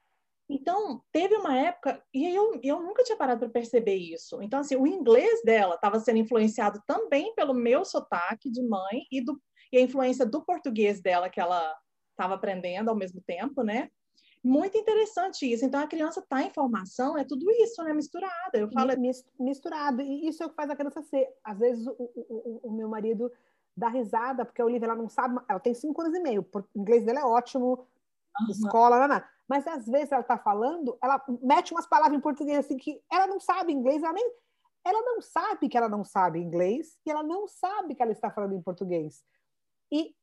[0.50, 4.42] Então, teve uma época, e eu, eu nunca tinha parado para perceber isso.
[4.42, 9.24] Então, assim, o inglês dela estava sendo influenciado também pelo meu sotaque de mãe e,
[9.24, 9.40] do,
[9.72, 11.72] e a influência do português dela, que ela
[12.10, 13.88] estava aprendendo ao mesmo tempo, né?
[14.42, 15.64] Muito interessante isso.
[15.64, 17.92] Então, a criança está em formação, é tudo isso, né?
[17.92, 18.54] Misturado.
[18.54, 18.90] Eu falo...
[19.38, 20.02] Misturado.
[20.02, 21.28] E isso é o que faz a criança ser.
[21.44, 23.30] Às vezes, o, o, o meu marido
[23.80, 26.78] dá risada, porque a Olivia ela não sabe, ela tem cinco anos e meio, o
[26.78, 27.86] inglês dela é ótimo,
[28.40, 28.50] uhum.
[28.50, 32.60] escola, não, não mas às vezes ela está falando, ela mete umas palavras em português
[32.60, 34.32] assim que ela não sabe inglês, ela nem
[34.84, 38.30] ela não sabe que ela não sabe inglês e ela não sabe que ela está
[38.30, 39.24] falando em português.
[39.90, 40.14] E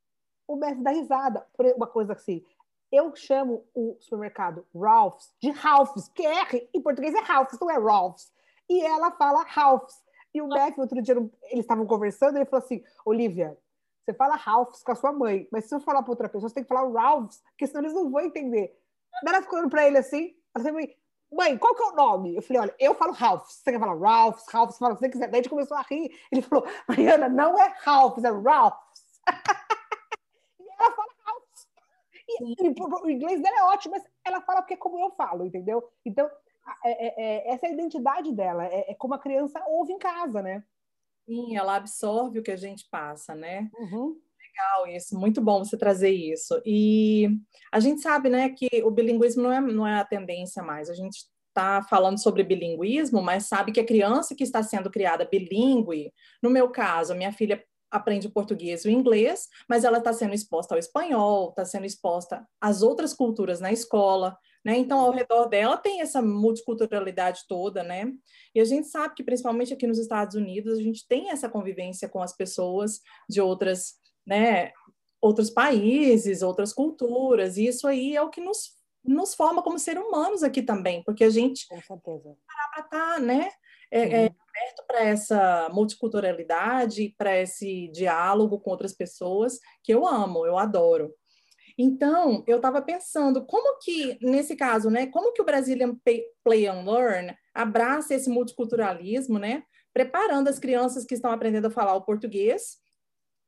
[0.47, 2.43] o mestre dá risada por uma coisa assim.
[2.89, 7.77] Eu chamo o supermercado Ralph's de Ralph's, que R em português é Ralph's, não é
[7.77, 8.31] Ralph's.
[8.69, 10.01] E ela fala Ralph's.
[10.33, 13.57] E o Mac, outro dia, eles estavam conversando, ele falou assim: Olivia,
[14.03, 16.55] você fala Ralph's com a sua mãe, mas se eu falar para outra pessoa, você
[16.55, 18.77] tem que falar Ralph's, porque senão eles não vão entender.
[19.23, 20.87] Daí ela ficou olhando pra ele assim, ela falou,
[21.31, 22.35] mãe, qual que é o nome?
[22.35, 25.09] Eu falei, olha, eu falo Ralph, você quer falar Ralph, Ralph, fala o que você
[25.09, 25.27] quiser.
[25.27, 28.77] Daí a gente começou a rir, ele falou, Mariana, não é Ralph, é Ralph.
[30.59, 31.43] e ela fala Ralph.
[32.29, 35.45] E, e, o inglês dela é ótimo, mas ela fala porque é como eu falo,
[35.45, 35.83] entendeu?
[36.05, 36.29] Então,
[36.83, 39.99] é, é, é, essa é a identidade dela, é, é, como a criança ouve em
[39.99, 40.63] casa, né?
[41.25, 43.69] Sim, ela absorve o que a gente passa, né?
[43.73, 44.19] Uhum
[44.57, 46.59] legal isso, muito bom você trazer isso.
[46.65, 47.29] E
[47.71, 50.89] a gente sabe, né, que o bilinguismo não é, não é a tendência mais.
[50.89, 55.27] A gente está falando sobre bilinguismo, mas sabe que a criança que está sendo criada
[55.29, 60.11] bilíngue, no meu caso, minha filha aprende o português e o inglês, mas ela está
[60.11, 64.77] sendo exposta ao espanhol, está sendo exposta às outras culturas na escola, né?
[64.77, 68.11] Então, ao redor dela tem essa multiculturalidade toda, né?
[68.53, 72.09] E a gente sabe que, principalmente aqui nos Estados Unidos, a gente tem essa convivência
[72.09, 73.95] com as pessoas de outras
[74.27, 74.73] né,
[75.21, 80.03] outros países, outras culturas, e isso aí é o que nos, nos forma como seres
[80.03, 82.37] humanos aqui também, porque a gente Com certeza.
[82.45, 83.49] parar para estar, tá, né,
[83.89, 90.45] é, é, aberto para essa multiculturalidade, para esse diálogo com outras pessoas, que eu amo,
[90.45, 91.13] eu adoro.
[91.77, 95.95] Então, eu estava pensando, como que, nesse caso, né, como que o Brazilian
[96.43, 99.63] Play and Learn abraça esse multiculturalismo, né,
[99.93, 102.77] preparando as crianças que estão aprendendo a falar o português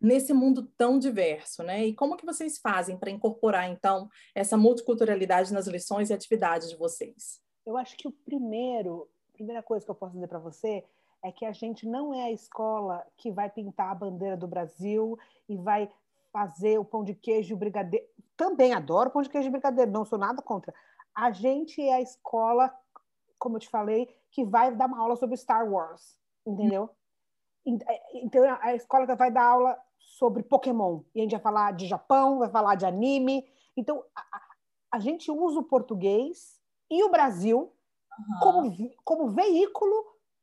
[0.02, 1.86] nesse mundo tão diverso, né?
[1.86, 6.78] E como que vocês fazem para incorporar então essa multiculturalidade nas lições e atividades de
[6.78, 7.42] vocês?
[7.66, 10.84] Eu acho que o primeiro, a primeira coisa que eu posso dizer para você
[11.24, 15.18] é que a gente não é a escola que vai pintar a bandeira do Brasil
[15.50, 15.90] e vai
[16.40, 18.06] fazer o pão de queijo e o brigadeiro.
[18.38, 20.74] Também adoro pão de queijo e brigadeiro, não sou nada contra.
[21.14, 22.74] A gente é a escola,
[23.38, 26.90] como eu te falei, que vai dar uma aula sobre Star Wars, entendeu?
[28.14, 31.02] Então a escola vai dar aula sobre Pokémon.
[31.14, 33.46] E a gente vai falar de Japão, vai falar de anime.
[33.76, 34.42] Então, a,
[34.94, 36.58] a gente usa o português
[36.90, 37.60] e o Brasil
[38.18, 38.40] uhum.
[38.42, 39.94] como, como veículo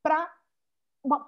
[0.02, 0.30] para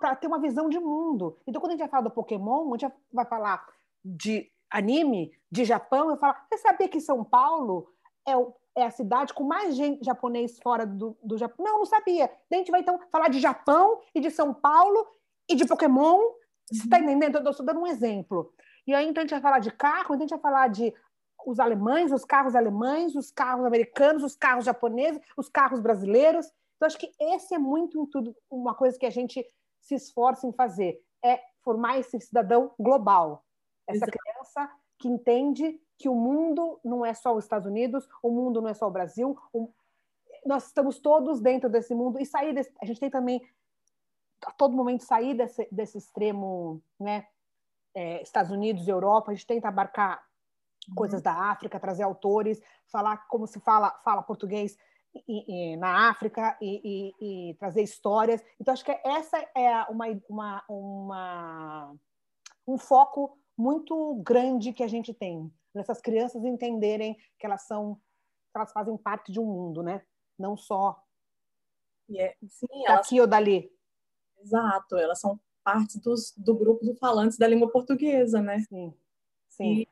[0.01, 1.39] para ter uma visão de mundo.
[1.47, 3.65] Então, quando a gente vai falar do Pokémon, a gente vai falar
[4.05, 7.89] de anime, de Japão, eu falo, você sabia que São Paulo
[8.27, 11.65] é, o, é a cidade com mais gente japonês fora do, do Japão?
[11.65, 12.27] Não, não sabia.
[12.51, 15.07] Daí a gente vai, então, falar de Japão e de São Paulo
[15.49, 16.21] e de Pokémon
[16.71, 17.37] você está entendendo?
[17.39, 18.53] Eu estou dando um exemplo.
[18.87, 20.95] E aí, então, a gente vai falar de carro, então a gente vai falar de
[21.47, 26.47] os alemães, os carros alemães, os carros americanos, os carros japoneses, os carros brasileiros.
[26.77, 29.45] Então, acho que esse é muito tudo uma coisa que a gente
[29.81, 31.03] se esforça em fazer?
[31.25, 33.45] É formar esse cidadão global.
[33.87, 34.19] Essa Exato.
[34.19, 34.38] criança
[34.99, 38.75] que entende que o mundo não é só os Estados Unidos, o mundo não é
[38.75, 39.71] só o Brasil, o...
[40.47, 42.73] nós estamos todos dentro desse mundo e sair desse...
[42.81, 43.43] a gente tem também
[44.47, 47.27] a todo momento sair desse, desse extremo, né?
[47.95, 50.23] É, Estados Unidos e Europa, a gente tenta abarcar
[50.89, 50.95] uhum.
[50.95, 54.77] coisas da África, trazer autores, falar como se fala, fala português
[55.27, 58.45] e, e, na África e, e, trazer histórias.
[58.61, 61.95] Então, acho que essa é uma, uma, uma,
[62.67, 67.97] um foco muito grande que a gente tem, nessas crianças entenderem que elas são,
[68.53, 70.01] que elas fazem parte de um mundo, né?
[70.39, 71.03] Não só
[72.17, 73.21] é, sim, daqui elas...
[73.21, 73.73] ou dali.
[74.41, 78.61] Exato, elas são parte dos, do grupo de falantes da língua portuguesa, né?
[78.61, 78.95] Sim,
[79.49, 79.81] sim.
[79.81, 79.89] E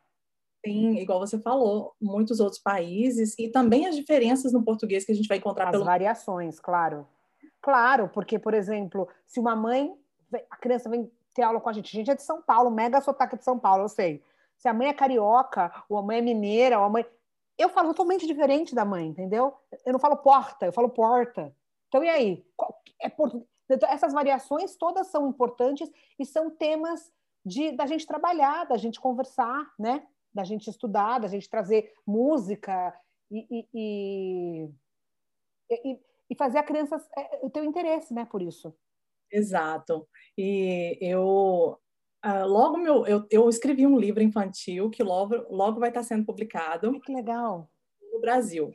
[0.63, 5.15] tem, igual você falou, muitos outros países e também as diferenças no português que a
[5.15, 5.67] gente vai encontrar.
[5.67, 5.85] As pelo...
[5.85, 7.07] variações, claro.
[7.61, 9.93] Claro, porque, por exemplo, se uma mãe,
[10.49, 13.01] a criança vem ter aula com a gente, a gente é de São Paulo, mega
[13.01, 14.23] sotaque de São Paulo, eu sei.
[14.59, 17.07] Se a mãe é carioca, ou a mãe é mineira, ou a mãe...
[17.59, 19.55] Eu falo totalmente diferente da mãe, entendeu?
[19.85, 21.55] Eu não falo porta, eu falo porta.
[21.89, 22.47] Então, e aí?
[23.01, 27.13] É português então, essas variações todas são importantes e são temas
[27.45, 30.07] de, da gente trabalhar, da gente conversar, né?
[30.33, 32.95] da gente estudar, da gente trazer música
[33.31, 34.71] e, e,
[35.71, 38.77] e, e fazer a criança é, ter o interesse né, por isso.
[39.31, 40.07] Exato.
[40.37, 41.79] E eu
[42.27, 46.27] Uh, logo meu, eu, eu escrevi um livro infantil que logo, logo vai estar sendo
[46.27, 47.01] publicado.
[47.03, 47.71] Que legal.
[48.13, 48.73] No Brasil.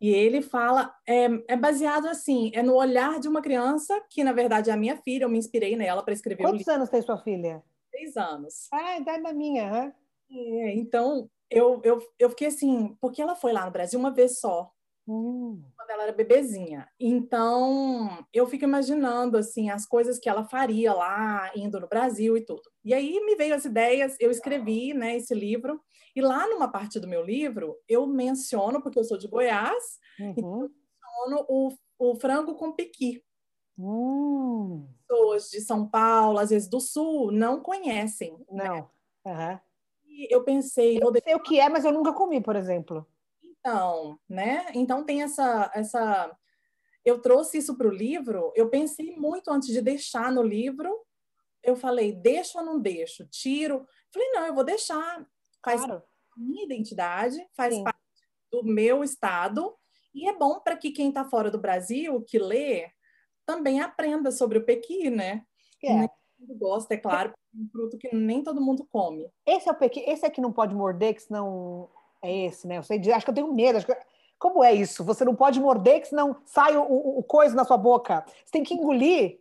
[0.00, 4.32] E ele fala, é, é, baseado assim, é no olhar de uma criança, que na
[4.32, 7.18] verdade é a minha filha, eu me inspirei nela para escrever Quantos anos tem sua
[7.18, 7.62] filha?
[7.90, 8.68] Seis anos.
[8.72, 9.94] Ah, a idade da minha, né?
[10.28, 14.40] É, então, eu, eu, eu fiquei assim, porque ela foi lá no Brasil uma vez
[14.40, 14.70] só,
[15.06, 15.62] hum.
[15.86, 16.88] Quando ela era bebezinha.
[16.98, 22.44] Então, eu fico imaginando, assim, as coisas que ela faria lá, indo no Brasil e
[22.44, 22.62] tudo.
[22.84, 25.80] E aí me veio as ideias, eu escrevi, né, esse livro,
[26.14, 30.34] e lá numa parte do meu livro, eu menciono, porque eu sou de Goiás, uhum.
[30.36, 30.70] então eu
[31.28, 33.22] menciono o, o frango com pequi.
[33.78, 34.88] Hum.
[35.06, 38.36] Pessoas de São Paulo, às vezes do Sul, não conhecem.
[38.50, 38.64] Né?
[38.64, 38.90] Não.
[39.24, 39.52] Né?
[39.52, 39.58] Uhum.
[40.06, 40.98] E eu pensei...
[41.00, 43.06] Eu sei o que é, mas eu nunca comi, por exemplo.
[43.66, 44.66] Então, né?
[44.74, 45.70] Então tem essa...
[45.74, 46.36] essa...
[47.04, 50.92] Eu trouxe isso para o livro, eu pensei muito antes de deixar no livro,
[51.62, 53.24] eu falei, deixo ou não deixo?
[53.26, 53.86] Tiro?
[54.12, 55.24] Falei, não, eu vou deixar
[55.64, 56.00] faz claro.
[56.00, 57.82] parte da minha identidade, faz Sim.
[57.82, 57.98] parte
[58.52, 59.76] do meu estado,
[60.14, 62.88] e é bom para que quem está fora do Brasil, que lê,
[63.44, 65.44] também aprenda sobre o pequi, né?
[65.82, 65.94] É.
[65.94, 69.28] Nem todo mundo gosta, é claro, é um fruto que nem todo mundo come.
[69.44, 71.90] Esse é o pequi, esse é que não pode morder, que senão
[72.26, 72.78] é esse, né?
[72.78, 73.96] Eu sei, acho que eu tenho medo, que...
[74.38, 75.02] Como é isso?
[75.04, 78.24] Você não pode morder, que senão sai o, o, o coisa na sua boca.
[78.44, 79.40] Você tem que engolir.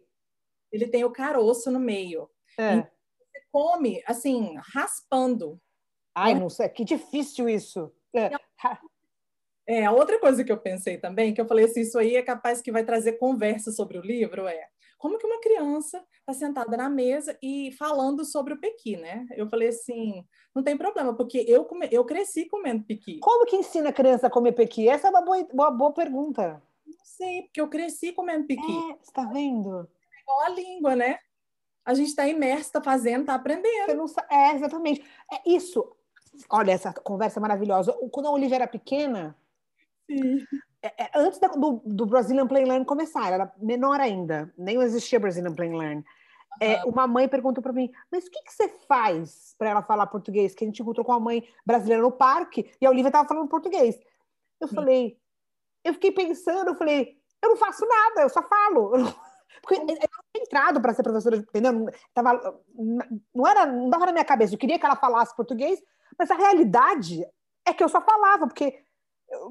[0.71, 2.29] Ele tem o caroço no meio.
[2.57, 2.75] É.
[2.75, 2.87] Então,
[3.19, 5.59] você come, assim, raspando.
[6.13, 7.91] Ai, não sei, que difícil isso.
[8.13, 8.31] É.
[9.67, 12.21] é, a outra coisa que eu pensei também, que eu falei assim, isso aí é
[12.21, 14.69] capaz que vai trazer conversa sobre o livro, é
[15.05, 19.27] como que uma criança está sentada na mesa e falando sobre o pequi, né?
[19.35, 23.19] Eu falei assim, não tem problema, porque eu, come, eu cresci comendo pequi.
[23.19, 24.89] Como que ensina a criança a comer pequi?
[24.89, 26.59] Essa é uma boa, uma boa pergunta.
[26.87, 28.91] Não sei, porque eu cresci comendo pequi.
[28.91, 29.87] É, está vendo?
[30.11, 31.19] É igual a língua, né?
[31.85, 33.85] A gente está imerso, está fazendo, está aprendendo.
[33.85, 35.05] Você não É, exatamente.
[35.31, 35.87] É isso.
[36.49, 37.93] Olha, essa conversa maravilhosa.
[38.11, 39.37] Quando a Olivia era pequena,
[40.09, 40.15] é,
[40.97, 45.69] é, antes do, do Brazilian Play Learn começar, era menor ainda, nem existia Brazilian Play
[45.69, 46.03] Learn.
[46.61, 50.07] É, uma mãe perguntou para mim, mas o que, que você faz para ela falar
[50.07, 50.55] português?
[50.55, 53.49] Que a gente encontrou com a mãe brasileira no parque e a Olivia estava falando
[53.49, 53.99] português.
[54.59, 54.75] Eu Sim.
[54.75, 55.19] falei,
[55.83, 58.91] eu fiquei pensando, eu falei, eu não faço nada, eu só falo.
[59.61, 59.99] Porque eu tinha
[60.35, 61.87] entrado para ser professora, entendeu?
[62.13, 62.61] Tava,
[63.33, 65.81] não, era, não dava na minha cabeça, eu queria que ela falasse português,
[66.17, 67.25] mas a realidade
[67.65, 68.84] é que eu só falava, porque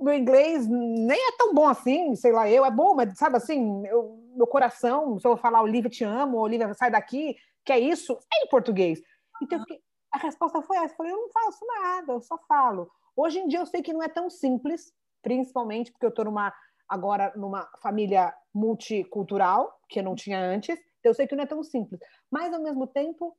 [0.00, 3.86] meu inglês nem é tão bom assim, sei lá, eu é bom, mas sabe assim,
[3.86, 8.12] eu, meu coração, se eu falar Olivia te amo, Olivia sai daqui, que é isso,
[8.32, 9.00] é em português.
[9.42, 9.64] Então
[10.12, 12.88] a resposta foi essa, eu falei, eu não faço nada, eu só falo.
[13.16, 16.52] Hoje em dia eu sei que não é tão simples, principalmente porque eu estou numa
[16.88, 21.46] agora numa família multicultural, que eu não tinha antes, então eu sei que não é
[21.46, 21.98] tão simples,
[22.30, 23.36] mas ao mesmo tempo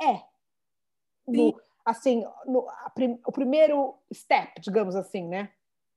[0.00, 0.22] é.
[1.26, 5.50] No, assim, no, prim, o primeiro step, digamos assim, né?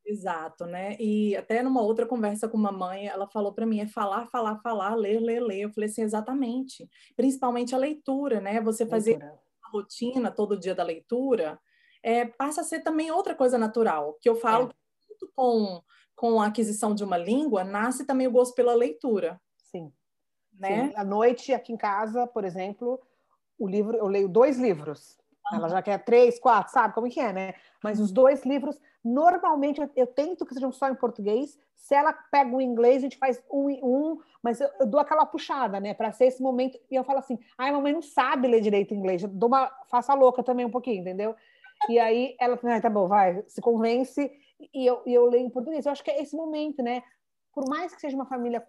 [0.06, 0.98] Exato, né?
[1.00, 4.58] E até numa outra conversa com uma mãe, ela falou para mim é falar, falar,
[4.60, 5.62] falar, ler, ler, ler.
[5.62, 6.89] Eu falei assim, exatamente.
[7.15, 8.60] Principalmente a leitura, né?
[8.62, 11.58] Você fazer a rotina todo dia da leitura,
[12.02, 14.17] é, passa a ser também outra coisa natural.
[14.22, 14.74] Que eu falo é.
[15.08, 15.82] junto com
[16.15, 19.41] com a aquisição de uma língua, nasce também o gosto pela leitura.
[19.58, 19.91] Sim.
[20.54, 20.89] né?
[20.89, 20.93] Sim.
[20.96, 23.00] À noite, aqui em casa, por exemplo,
[23.58, 25.17] o livro, eu leio dois livros.
[25.52, 27.54] Ela já quer três, quatro, sabe como que é, né?
[27.84, 31.60] Mas os dois livros, normalmente, eu, eu, tento que sejam só em português.
[31.76, 35.02] Se ela pega o inglês, a gente faz um e um, mas eu, eu, dou
[35.02, 35.94] aquela puxada, né?
[35.94, 36.80] Para ser esse momento.
[36.90, 39.22] E eu falo assim, ai, mamãe não sabe ler direito inglês.
[39.22, 41.36] Eu dou uma faça louca também um pouquinho, entendeu?
[41.90, 44.32] E aí ela ah, tá bom, vai, se convence.
[44.74, 45.86] E eu, e eu leio em português.
[45.86, 47.04] Eu acho que é esse momento, né?
[47.54, 48.66] Por mais que seja uma família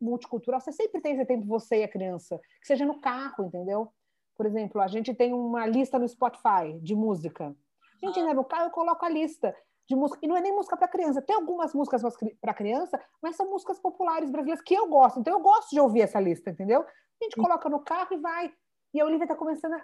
[0.00, 2.40] multicultural, você sempre tem esse tempo você e a criança.
[2.60, 3.92] Que seja no carro, entendeu?
[4.36, 7.56] Por exemplo, a gente tem uma lista no Spotify de música.
[8.02, 8.34] A gente, ah.
[8.34, 9.54] no carro, eu coloco a lista
[9.88, 10.18] de música.
[10.22, 11.22] E não é nem música para criança.
[11.22, 12.02] Tem algumas músicas
[12.40, 15.20] para criança, mas são músicas populares brasileiras que eu gosto.
[15.20, 16.82] Então, eu gosto de ouvir essa lista, entendeu?
[16.82, 18.52] A gente coloca no carro e vai.
[18.92, 19.80] E a Olivia está começando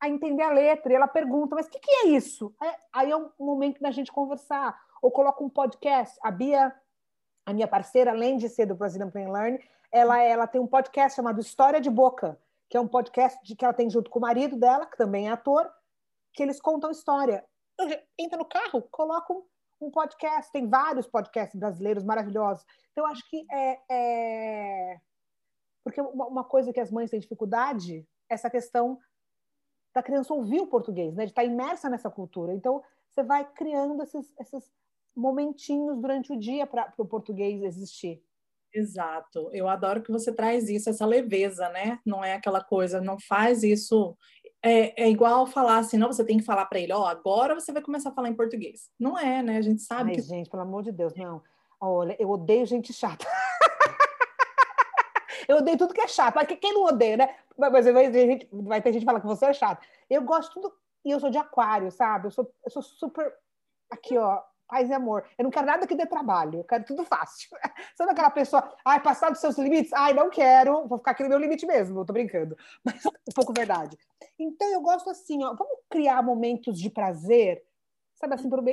[0.00, 0.92] a entender a letra.
[0.92, 2.54] E ela pergunta, mas o que, que, é isso?
[2.92, 4.80] Aí é um momento da gente conversar.
[5.02, 6.18] Ou coloca um podcast.
[6.22, 6.74] A Bia,
[7.44, 9.58] a minha parceira, além de ser do Brazilian Plain Learn,
[9.92, 12.38] ela, ela tem um podcast chamado História de Boca
[12.70, 15.28] que é um podcast de, que ela tem junto com o marido dela, que também
[15.28, 15.68] é ator,
[16.32, 17.44] que eles contam história.
[18.16, 19.42] Entra no carro, coloca um,
[19.80, 22.64] um, podcast, tem vários podcasts brasileiros maravilhosos.
[22.92, 23.80] Então, acho que é.
[23.90, 25.00] é...
[25.82, 29.00] Porque uma, uma, coisa que as mães têm dificuldade é essa questão
[29.92, 31.24] da criança ouvir o português, né?
[31.24, 32.54] de estar imersa nessa cultura.
[32.54, 34.70] Então, você vai criando esses, esses
[35.16, 38.22] momentinhos durante o dia para o português existir.
[38.72, 39.50] Exato.
[39.52, 41.98] Eu adoro que você traz isso, essa leveza, né?
[42.04, 44.16] Não é aquela coisa, não faz isso.
[44.62, 47.54] É, é igual falar assim, não, você tem que falar para ele, ó, oh, agora
[47.54, 48.90] você vai começar a falar em português.
[48.98, 49.56] Não é, né?
[49.56, 50.22] A gente sabe Ai, que.
[50.22, 51.42] gente, pelo amor de Deus, não.
[51.80, 53.26] Olha, eu odeio gente chata.
[55.48, 56.34] eu odeio tudo que é chato.
[56.34, 57.34] Mas quem não odeia, né?
[57.56, 59.84] Mas vai ter gente, vai ter gente que fala que você é chato.
[60.08, 60.72] Eu gosto tudo.
[61.02, 62.26] E eu sou de aquário, sabe?
[62.26, 63.32] Eu sou, eu sou super.
[63.90, 65.24] Aqui, ó paz e amor.
[65.36, 67.50] Eu não quero nada que dê trabalho, eu quero tudo fácil.
[67.98, 69.92] Sabe aquela pessoa, ai, passar dos seus limites?
[69.92, 72.56] Ai, não quero, vou ficar aqui no meu limite mesmo, tô brincando.
[72.84, 73.98] Mas um pouco verdade.
[74.38, 77.62] Então eu gosto assim, ó, vamos criar momentos de prazer,
[78.14, 78.64] sabe assim, pro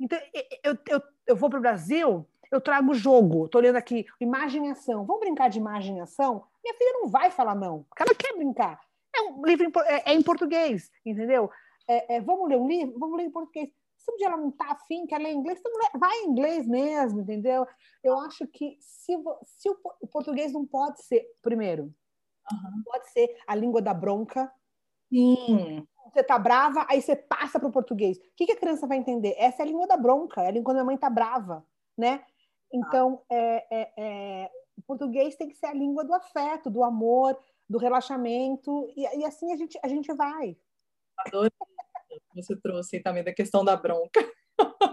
[0.00, 0.18] Então
[0.64, 4.70] eu, eu, eu vou para o Brasil, eu trago jogo, tô olhando aqui, imagem e
[4.70, 5.04] ação.
[5.04, 6.44] Vamos brincar de imagem e ação?
[6.64, 8.80] Minha filha não vai falar não, porque ela quer brincar.
[9.14, 11.50] É um livro em, é, é em português, entendeu?
[11.88, 12.98] É, é, vamos ler um livro?
[12.98, 13.70] Vamos ler em português
[14.06, 17.20] se um dia ela não está afim, quer ler inglês, então vai em inglês mesmo,
[17.20, 17.66] entendeu?
[18.02, 19.12] Eu acho que se,
[19.44, 21.92] se o, o português não pode ser, primeiro,
[22.52, 22.82] uhum.
[22.84, 24.50] pode ser a língua da bronca.
[25.08, 25.84] Sim.
[26.12, 28.16] Você tá brava, aí você passa para o português.
[28.16, 29.34] O que, que, a criança vai entender?
[29.36, 31.66] Essa é a língua da bronca, é a língua quando a mãe tá brava,
[31.98, 32.24] né?
[32.72, 33.34] Então, ah.
[33.34, 37.36] é, é, é, o português tem que ser a língua do afeto, do amor,
[37.68, 40.56] do relaxamento, e, e assim a gente, a gente vai.
[41.18, 41.50] Adorei
[42.34, 44.20] você trouxe também da questão da bronca.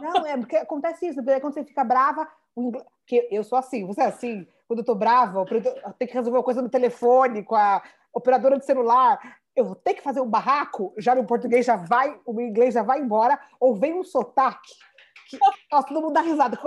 [0.01, 4.01] Não, é porque acontece isso, porque quando você fica brava, porque eu sou assim, você
[4.01, 7.55] é assim, quando eu tô brava, eu tenho que resolver uma coisa no telefone com
[7.55, 7.81] a
[8.13, 9.19] operadora de celular,
[9.55, 12.83] eu vou ter que fazer um barraco, já no português já vai, o inglês já
[12.83, 14.73] vai embora, ou vem um sotaque,
[15.29, 15.37] que,
[15.71, 16.59] nossa, todo mundo dá risada,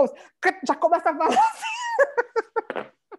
[0.66, 1.76] já começa a falar assim.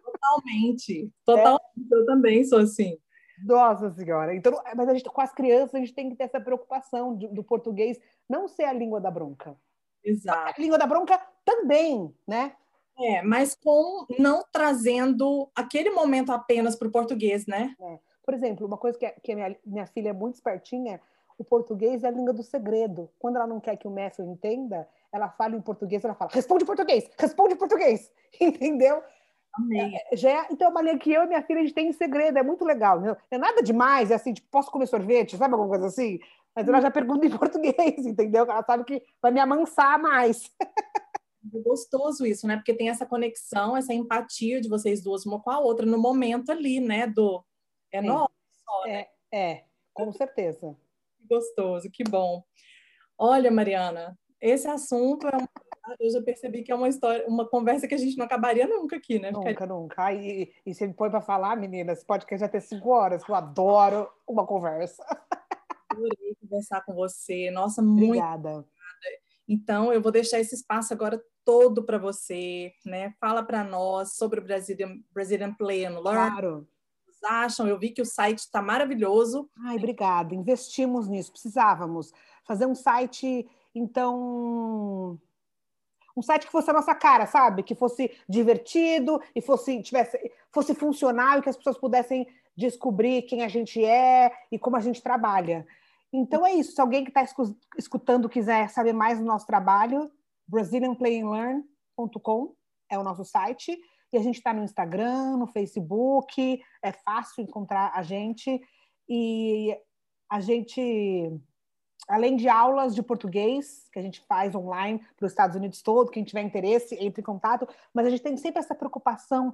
[0.02, 1.96] Totalmente, totalmente, é.
[1.96, 2.98] eu também sou assim.
[3.44, 4.34] Nossa Senhora.
[4.34, 7.28] Então, mas a gente, com as crianças, a gente tem que ter essa preocupação de,
[7.28, 7.98] do português
[8.28, 9.56] não ser a língua da bronca.
[10.04, 10.54] Exato.
[10.56, 12.52] A língua da bronca também, né?
[12.98, 17.74] É, mas com não trazendo aquele momento apenas para o português, né?
[17.80, 17.98] É.
[18.24, 21.00] Por exemplo, uma coisa que, a, que minha, minha filha é muito espertinha,
[21.38, 23.08] o português é a língua do segredo.
[23.18, 26.64] Quando ela não quer que o mestre entenda, ela fala em português, ela fala, responde
[26.64, 29.02] em português, responde em português, entendeu?
[29.58, 29.96] Amei.
[29.96, 31.88] É, já é, então, é uma linha que eu e minha filha a gente tem
[31.88, 33.00] em segredo, é muito legal.
[33.00, 36.18] Não é nada demais, é assim, tipo, posso comer sorvete, sabe alguma coisa assim?
[36.54, 38.44] Mas ela já pergunta em português, entendeu?
[38.44, 40.50] Ela sabe que vai me amansar mais.
[41.54, 42.56] É gostoso isso, né?
[42.56, 46.50] Porque tem essa conexão, essa empatia de vocês duas uma com a outra no momento
[46.50, 47.06] ali, né?
[47.06, 47.44] Do
[47.90, 48.30] é nosso.
[48.84, 49.06] Né?
[49.32, 50.76] É, é, com certeza.
[51.28, 52.44] Gostoso, que bom.
[53.16, 55.46] Olha, Mariana, esse assunto é um
[55.98, 58.96] eu já percebi que é uma história, uma conversa que a gente não acabaria nunca
[58.96, 59.30] aqui, né?
[59.30, 59.74] Nunca, Ficaria...
[59.74, 60.12] nunca.
[60.12, 63.34] E, e você me põe para falar, menina, esse podcast já tem cinco horas, eu
[63.34, 65.04] adoro uma conversa.
[65.90, 67.50] Adorei conversar com você.
[67.50, 68.64] Nossa, muito obrigada.
[69.48, 73.14] Então, eu vou deixar esse espaço agora todo para você, né?
[73.18, 76.00] Fala para nós sobre o Brazilian, Brazilian Learn.
[76.02, 76.68] Claro.
[77.24, 77.66] acham?
[77.66, 79.48] Eu vi que o site está maravilhoso.
[79.64, 80.34] Ai, obrigada.
[80.34, 82.12] Investimos nisso, precisávamos
[82.44, 85.18] fazer um site, então
[86.18, 87.62] um site que fosse a nossa cara, sabe?
[87.62, 90.18] Que fosse divertido e fosse tivesse
[90.50, 94.80] fosse funcional e que as pessoas pudessem descobrir quem a gente é e como a
[94.80, 95.64] gente trabalha.
[96.12, 96.72] Então é isso.
[96.72, 97.24] Se alguém que está
[97.76, 100.10] escutando quiser saber mais do nosso trabalho,
[100.48, 102.54] brazilianplayandlearn.com
[102.90, 103.78] é o nosso site.
[104.12, 108.60] E a gente está no Instagram, no Facebook, é fácil encontrar a gente.
[109.08, 109.76] E
[110.30, 111.30] a gente,
[112.06, 116.10] além de aulas de português, que a gente faz online para os Estados Unidos todo,
[116.10, 119.52] quem tiver interesse, entre em contato, mas a gente tem sempre essa preocupação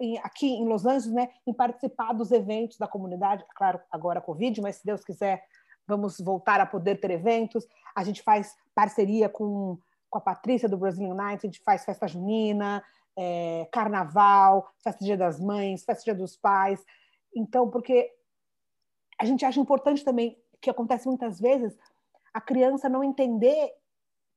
[0.00, 4.60] em, aqui em Los Angeles, né, em participar dos eventos da comunidade, claro, agora Covid,
[4.60, 5.44] mas se Deus quiser,
[5.86, 7.66] vamos voltar a poder ter eventos.
[7.94, 9.78] A gente faz parceria com,
[10.10, 12.82] com a Patrícia do Brazilian Nights, a gente faz festa junina,
[13.16, 16.84] é, carnaval, festa Dia das Mães, festa Dia dos Pais.
[17.34, 18.10] Então, porque
[19.18, 21.76] a gente acha importante também, que acontece muitas vezes,
[22.32, 23.72] a criança não entender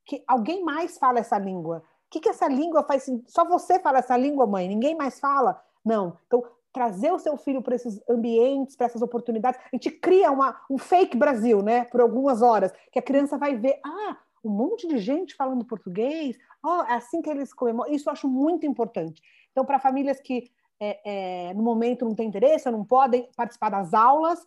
[0.04, 1.84] que alguém mais fala essa língua.
[2.06, 3.06] O que, que essa língua faz?
[3.26, 5.62] Só você fala essa língua, mãe, ninguém mais fala?
[5.84, 6.16] Não.
[6.26, 6.42] Então,
[6.72, 10.78] trazer o seu filho para esses ambientes, para essas oportunidades, a gente cria uma, um
[10.78, 11.84] fake Brasil, né?
[11.84, 16.36] Por algumas horas, que a criança vai ver, ah, um monte de gente falando português,
[16.64, 17.92] oh, é assim que eles comemoram.
[17.92, 19.20] Isso eu acho muito importante.
[19.50, 20.50] Então, para famílias que
[20.80, 24.40] é, é, no momento não têm interesse, não podem participar das aulas,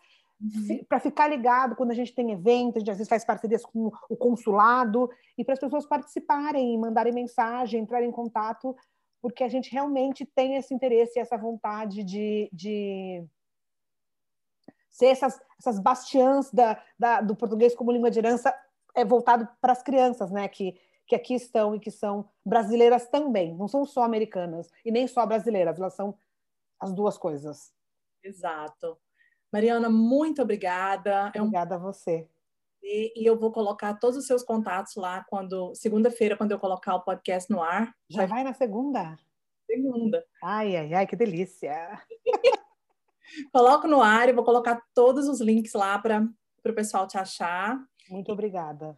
[0.44, 0.84] uhum.
[0.88, 3.92] para ficar ligado quando a gente tem eventos, a gente às vezes faz parcerias com
[4.10, 8.76] o consulado, e para as pessoas participarem, mandarem mensagem, entrarem em contato,
[9.22, 13.26] porque a gente realmente tem esse interesse e essa vontade de, de
[14.90, 18.54] ser essas, essas bastiãs da, da, do português como língua de herança
[18.94, 20.48] é voltado para as crianças, né?
[20.48, 25.08] Que, que aqui estão e que são brasileiras também, não são só americanas e nem
[25.08, 26.16] só brasileiras, elas são
[26.80, 27.74] as duas coisas.
[28.24, 28.98] Exato.
[29.54, 31.32] Mariana, muito obrigada.
[31.36, 31.82] Obrigada é um...
[31.82, 32.28] a você.
[32.82, 36.96] E, e, eu vou colocar todos os seus contatos lá quando segunda-feira, quando eu colocar
[36.96, 37.96] o podcast no ar.
[38.10, 39.16] Já vai na segunda?
[39.70, 40.26] Segunda.
[40.44, 42.02] Ai, ai, ai, que delícia.
[43.54, 46.28] Coloco no ar e vou colocar todos os links lá para
[46.66, 47.80] o pessoal te achar.
[48.10, 48.98] Muito obrigada.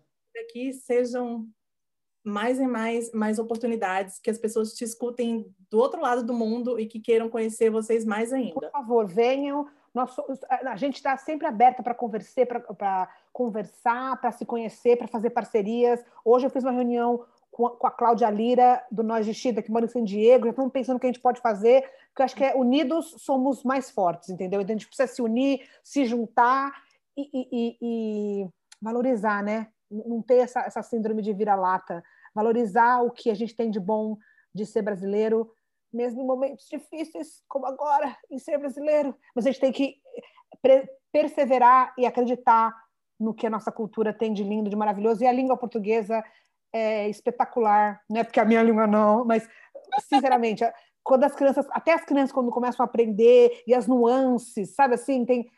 [0.52, 1.48] Que sejam
[2.24, 6.80] mais e mais, mais oportunidades, que as pessoas te escutem do outro lado do mundo
[6.80, 8.54] e que queiram conhecer vocês mais ainda.
[8.54, 9.68] Por favor, venham.
[9.96, 10.14] Nós,
[10.50, 16.04] a gente está sempre aberta para conversar, para conversar, para se conhecer, para fazer parcerias.
[16.26, 19.62] Hoje eu fiz uma reunião com a, com a Cláudia Lira, do Nós de Chida,
[19.62, 20.44] que mora em San Diego.
[20.44, 23.16] Já estamos pensando o que a gente pode fazer, porque eu acho que é unidos
[23.20, 24.60] somos mais fortes, entendeu?
[24.60, 26.74] Então a gente precisa se unir, se juntar
[27.16, 28.50] e, e, e
[28.82, 29.70] valorizar, né?
[29.90, 34.18] Não ter essa, essa síndrome de vira-lata, valorizar o que a gente tem de bom
[34.54, 35.50] de ser brasileiro,
[35.96, 39.16] mesmo em momentos difíceis como agora, em ser brasileiro.
[39.34, 39.96] Mas a gente tem que
[41.12, 42.76] perseverar e acreditar
[43.20, 45.24] no que a nossa cultura tem de lindo, de maravilhoso.
[45.24, 46.24] E a língua portuguesa
[46.74, 49.48] é espetacular, não é porque a minha língua não, mas
[50.02, 50.62] sinceramente,
[51.02, 55.26] quando as crianças, até as crianças quando começam a aprender e as nuances, sabe assim,
[55.26, 55.50] tem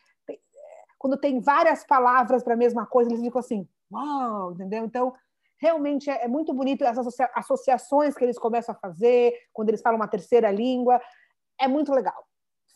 [0.99, 4.83] quando tem várias palavras para a mesma coisa, eles ficam assim, uau, entendeu?
[4.83, 5.13] Então,
[5.59, 9.81] realmente é, é muito bonito essas associa associações que eles começam a fazer, quando eles
[9.81, 11.01] falam uma terceira língua,
[11.59, 12.25] é muito legal.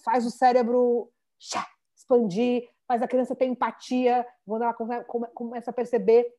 [0.04, 1.66] Faz o cérebro xá,
[1.96, 4.74] expandir, faz a criança ter empatia, quando ela
[5.34, 6.32] começa a perceber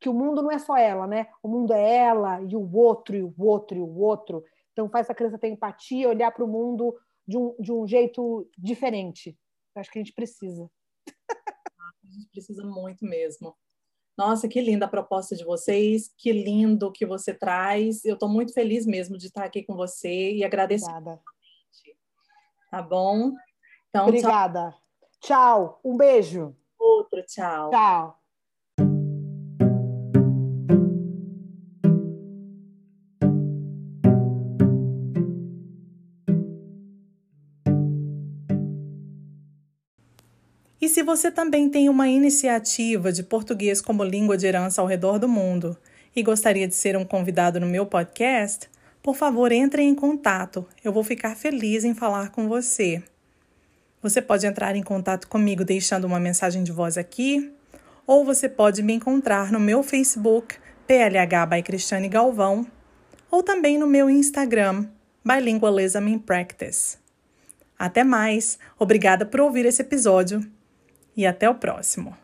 [0.00, 1.28] que o mundo não é só ela, né?
[1.42, 4.42] O mundo é ela e o outro, e o outro, e o outro.
[4.72, 6.96] Então faz a criança ter empatia, olhar para o mundo
[7.28, 9.38] de um, de um jeito diferente.
[9.74, 10.70] Eu acho que a gente precisa.
[12.02, 13.56] A gente precisa muito mesmo.
[14.20, 18.04] Nossa, que linda a proposta de vocês, que lindo que você traz.
[18.04, 20.84] Eu estou muito feliz mesmo de estar aqui com você e agradeço.
[20.84, 21.22] Obrigada.
[22.70, 23.32] Tá bom?
[23.88, 24.76] Então, Obrigada.
[25.22, 25.78] Tchau.
[25.78, 25.80] tchau.
[25.82, 26.54] Um beijo.
[26.78, 27.70] Outro, tchau.
[27.70, 28.19] Tchau.
[41.10, 45.76] Você também tem uma iniciativa de português como língua de herança ao redor do mundo
[46.14, 48.70] e gostaria de ser um convidado no meu podcast,
[49.02, 50.64] por favor, entre em contato.
[50.84, 53.02] Eu vou ficar feliz em falar com você.
[54.00, 57.52] Você pode entrar em contato comigo deixando uma mensagem de voz aqui,
[58.06, 62.64] ou você pode me encontrar no meu Facebook, PLH by Cristiane Galvão,
[63.28, 64.86] ou também no meu Instagram,
[65.24, 66.98] Bilingualism in Practice.
[67.76, 68.60] Até mais!
[68.78, 70.48] Obrigada por ouvir esse episódio
[71.16, 72.16] e até o próximo.